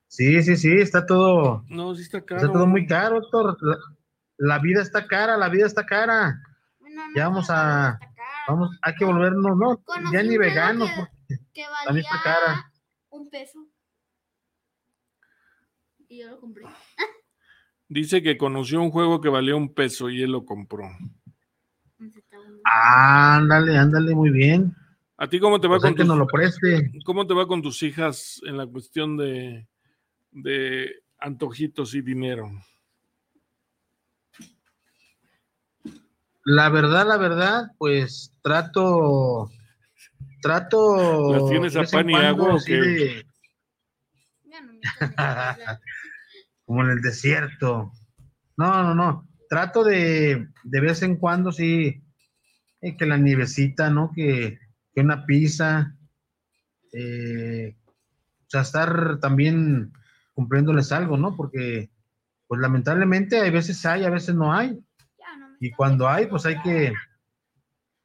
[0.08, 2.40] Sí, sí, sí, está todo, No, sí está caro.
[2.42, 3.56] está todo muy caro, Héctor.
[3.62, 3.76] La,
[4.38, 6.40] la vida está cara, la vida está cara.
[7.14, 7.98] Ya vamos a,
[8.48, 12.46] vamos, hay que volvernos, no, Conocí ya ni veganos, que- Que está cara.
[12.46, 12.70] valía
[13.10, 13.66] un peso.
[16.08, 16.64] Y yo lo compré.
[17.88, 20.84] Dice que conoció un juego que valía un peso y él lo compró.
[22.64, 24.74] Ándale, ándale, muy bien.
[25.16, 26.90] ¿A ti cómo te va Pues con que tus, nos lo preste.
[27.04, 29.68] cómo te va con tus hijas en la cuestión de,
[30.32, 32.50] de antojitos y dinero?
[36.44, 39.50] La verdad, la verdad, pues trato,
[40.40, 41.32] trato.
[41.32, 42.74] ¿Las tienes de a vez en pan y cuando, agua o qué?
[42.74, 43.26] de-
[46.64, 47.92] como en el desierto.
[48.56, 49.28] No, no, no.
[49.48, 52.02] Trato de, de vez en cuando, sí,
[52.80, 54.10] eh, que la nievecita, ¿no?
[54.14, 54.58] Que,
[54.94, 55.94] que una pizza.
[56.92, 59.92] eh, o sea, estar también
[60.34, 61.36] cumpliéndoles algo, ¿no?
[61.36, 61.90] Porque,
[62.46, 64.78] pues lamentablemente, hay veces hay, a veces no hay.
[65.64, 66.92] Y cuando hay, pues hay que,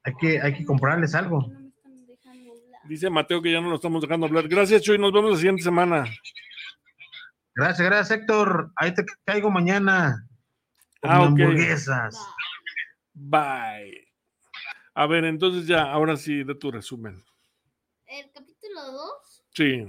[0.04, 1.52] hay que, hay que comprarles algo.
[2.88, 4.48] Dice Mateo que ya no lo estamos dejando hablar.
[4.48, 5.00] Gracias, Chuy.
[5.00, 6.06] Nos vemos la siguiente semana.
[7.56, 8.72] Gracias, gracias, Héctor.
[8.76, 10.30] Ahí te caigo mañana.
[11.02, 12.16] Con Ah, hamburguesas.
[13.16, 14.08] Bye.
[14.94, 17.24] A ver, entonces ya, ahora sí, de tu resumen.
[18.06, 19.84] El capítulo 2 Sí.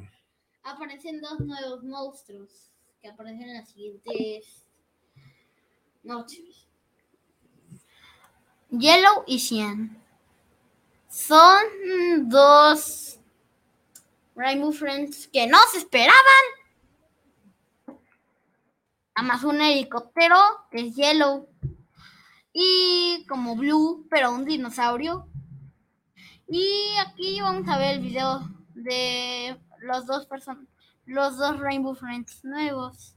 [0.63, 4.67] aparecen dos nuevos monstruos que aparecen en las siguientes
[6.03, 6.68] noches.
[8.71, 9.97] Yellow y Cyan.
[11.09, 11.63] Son
[12.29, 13.19] dos
[14.35, 16.15] Rainbow Friends que no se esperaban.
[19.15, 20.37] Además un helicóptero
[20.71, 21.49] que es Yellow.
[22.53, 25.29] Y como Blue, pero un dinosaurio.
[26.49, 28.41] Y aquí vamos a ver el video
[28.75, 30.67] de los dos personas,
[31.05, 33.15] los dos Rainbow Friends nuevos.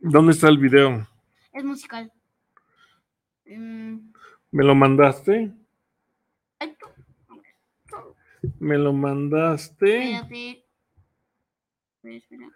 [0.00, 1.06] ¿Dónde está el video?
[1.52, 2.12] Es musical.
[3.46, 4.12] Mm,
[4.50, 5.52] ¿Me lo mandaste?
[8.60, 10.12] ¿Me lo mandaste?
[10.12, 10.64] espérate.
[12.02, 12.48] espera.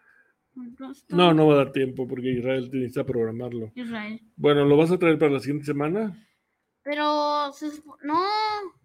[1.09, 3.73] No, no va a dar tiempo porque Israel necesita programarlo.
[3.75, 4.21] Israel.
[4.37, 6.17] Bueno, ¿lo vas a traer para la siguiente semana?
[6.83, 7.03] Pero
[8.03, 8.25] no,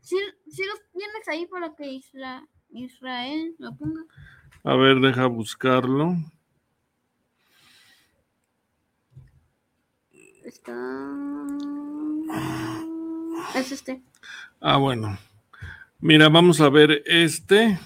[0.01, 4.03] sí, sí los tienes ahí para que Isra- Israel lo ponga.
[4.63, 6.15] A ver, deja buscarlo.
[10.43, 10.75] Está.
[13.55, 14.01] Es este.
[14.59, 15.17] Ah, bueno.
[15.99, 17.79] Mira, vamos a ver este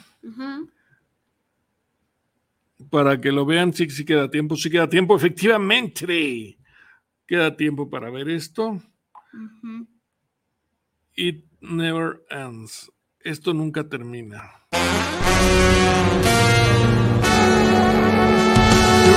[2.89, 3.73] para que lo vean.
[3.73, 6.57] Sí, sí queda tiempo, sí queda tiempo, efectivamente.
[7.25, 8.81] Queda tiempo para ver esto.
[9.33, 9.87] Ujú.
[11.15, 12.91] It never ends.
[13.19, 14.51] Esto nunca termina.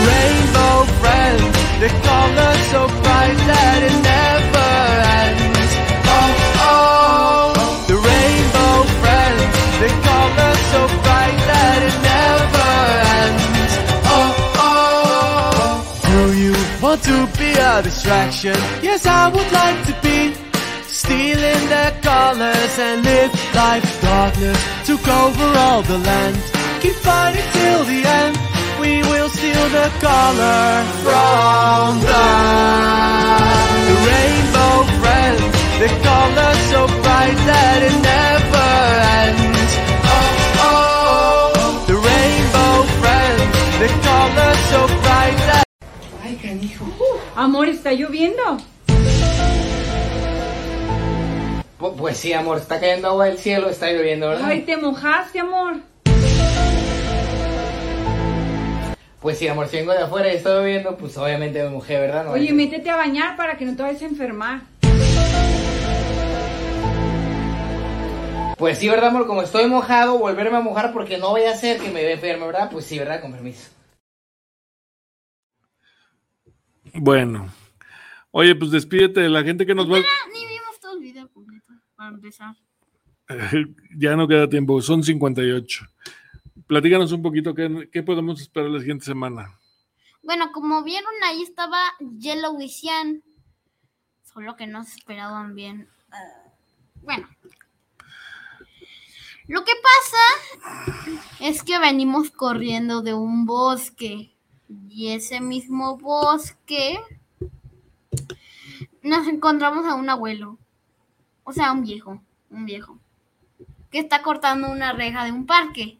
[0.06, 4.43] rainbow friends, the color so bright that it never
[11.04, 12.70] bright that it never
[13.22, 13.72] ends.
[14.16, 14.32] Oh,
[14.68, 15.74] oh,
[16.10, 18.56] do you want to be a distraction?
[18.82, 20.34] Yes, I would like to be.
[21.04, 26.36] Stealing their colors and live life's darkness took over all the land.
[26.80, 28.38] Keep fighting till the end.
[28.80, 33.24] We will steal the color from them.
[33.88, 38.53] The rainbow friends, the color so bright that it never
[46.22, 46.86] Ay, canijo.
[47.36, 48.58] Amor, está lloviendo.
[51.80, 54.46] Pu- Pues sí, amor, está cayendo agua del cielo, está lloviendo, ¿verdad?
[54.46, 55.76] Ay, te mojaste, amor.
[59.20, 62.24] Pues sí, amor, si vengo de afuera y está lloviendo, pues obviamente me mojé, ¿verdad?
[62.24, 64.60] No, Oye, métete a bañar para que no te vayas a enfermar.
[68.56, 69.26] Pues sí, ¿verdad, amor?
[69.26, 72.70] Como estoy mojado, volverme a mojar porque no vaya a ser que me enferme, ¿verdad?
[72.70, 73.20] Pues sí, ¿verdad?
[73.20, 73.70] Con permiso.
[76.94, 77.52] Bueno.
[78.30, 79.98] Oye, pues despídete de la gente que nos va.
[79.98, 82.56] Ni vimos todo el video completo para empezar.
[83.96, 85.86] ya no queda tiempo, son 58.
[86.66, 89.58] Platícanos un poquito qué, qué podemos esperar la siguiente semana.
[90.22, 91.78] Bueno, como vieron, ahí estaba
[92.18, 93.22] Yellow y Cyan.
[94.22, 95.88] Solo que no se esperaban bien.
[96.10, 96.52] Ah,
[97.02, 97.28] Bueno.
[99.46, 104.34] Lo que pasa es que venimos corriendo de un bosque.
[104.88, 106.98] Y ese mismo bosque
[109.02, 110.58] nos encontramos a un abuelo.
[111.44, 112.22] O sea, un viejo.
[112.50, 112.98] Un viejo.
[113.90, 115.98] Que está cortando una reja de un parque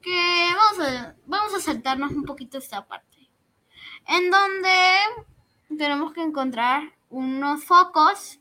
[0.00, 3.28] que vamos a, vamos a saltarnos un poquito esta parte.
[4.08, 8.40] En donde tenemos que encontrar unos focos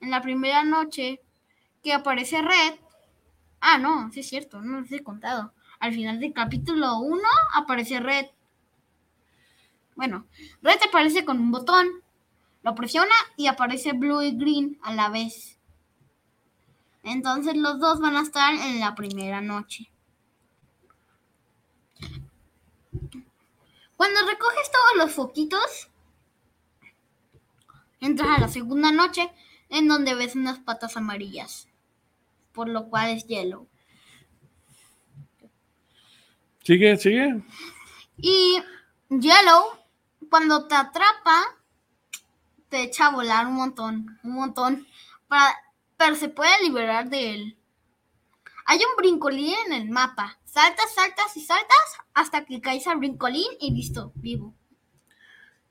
[0.00, 1.20] en la primera noche
[1.86, 2.80] que aparece Red.
[3.60, 5.52] Ah, no, sí es cierto, no les he contado.
[5.78, 7.22] Al final del capítulo 1
[7.54, 8.26] aparece Red.
[9.94, 10.26] Bueno,
[10.62, 11.86] Red aparece con un botón.
[12.64, 15.60] Lo presiona y aparece Blue y Green a la vez.
[17.04, 19.88] Entonces los dos van a estar en la primera noche.
[23.96, 25.88] Cuando recoges todos los foquitos,
[28.00, 29.30] entras a la segunda noche
[29.68, 31.68] en donde ves unas patas amarillas,
[32.56, 33.68] por lo cual es yellow.
[36.64, 37.44] Sigue, sigue.
[38.16, 38.60] Y
[39.10, 39.78] yellow,
[40.30, 41.44] cuando te atrapa,
[42.70, 44.86] te echa a volar un montón, un montón,
[45.28, 45.54] para,
[45.98, 47.58] pero se puede liberar de él.
[48.64, 50.40] Hay un brincolín en el mapa.
[50.44, 54.54] Saltas, saltas y saltas hasta que caes al brincolín y listo, vivo.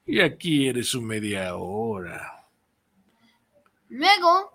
[0.06, 2.48] Y aquí eres su media hora.
[3.90, 4.55] Luego,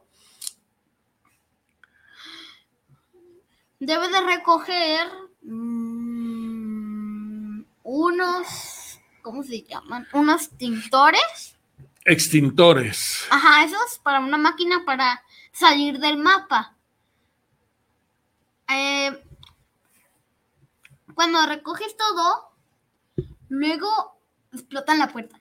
[3.80, 5.08] debes de recoger
[5.42, 6.60] mm,
[7.82, 10.06] unos, ¿cómo se llaman?
[10.12, 11.56] Unos tintores.
[12.04, 13.26] Extintores.
[13.30, 16.76] Ajá, esos para una máquina para salir del mapa.
[18.68, 19.24] Eh,
[21.14, 22.52] cuando recoges todo,
[23.48, 23.88] luego
[24.52, 25.40] explotan la puerta.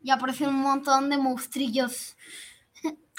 [0.00, 2.16] Y aparecen un montón de monstrillos.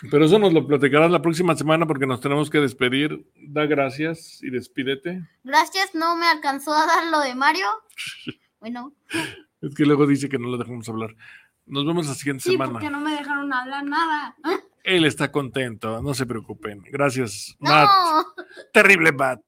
[0.09, 3.25] Pero eso nos lo platicarás la próxima semana porque nos tenemos que despedir.
[3.35, 5.27] Da gracias y despídete.
[5.43, 7.67] Gracias, no me alcanzó a dar lo de Mario.
[8.61, 8.93] Bueno,
[9.61, 11.15] Es que luego dice que no lo dejamos hablar.
[11.65, 12.73] Nos vemos la siguiente sí, semana.
[12.73, 14.35] porque no me dejaron hablar nada.
[14.83, 16.83] Él está contento, no se preocupen.
[16.91, 17.69] Gracias, No.
[17.71, 17.89] Matt.
[18.73, 19.39] Terrible Matt.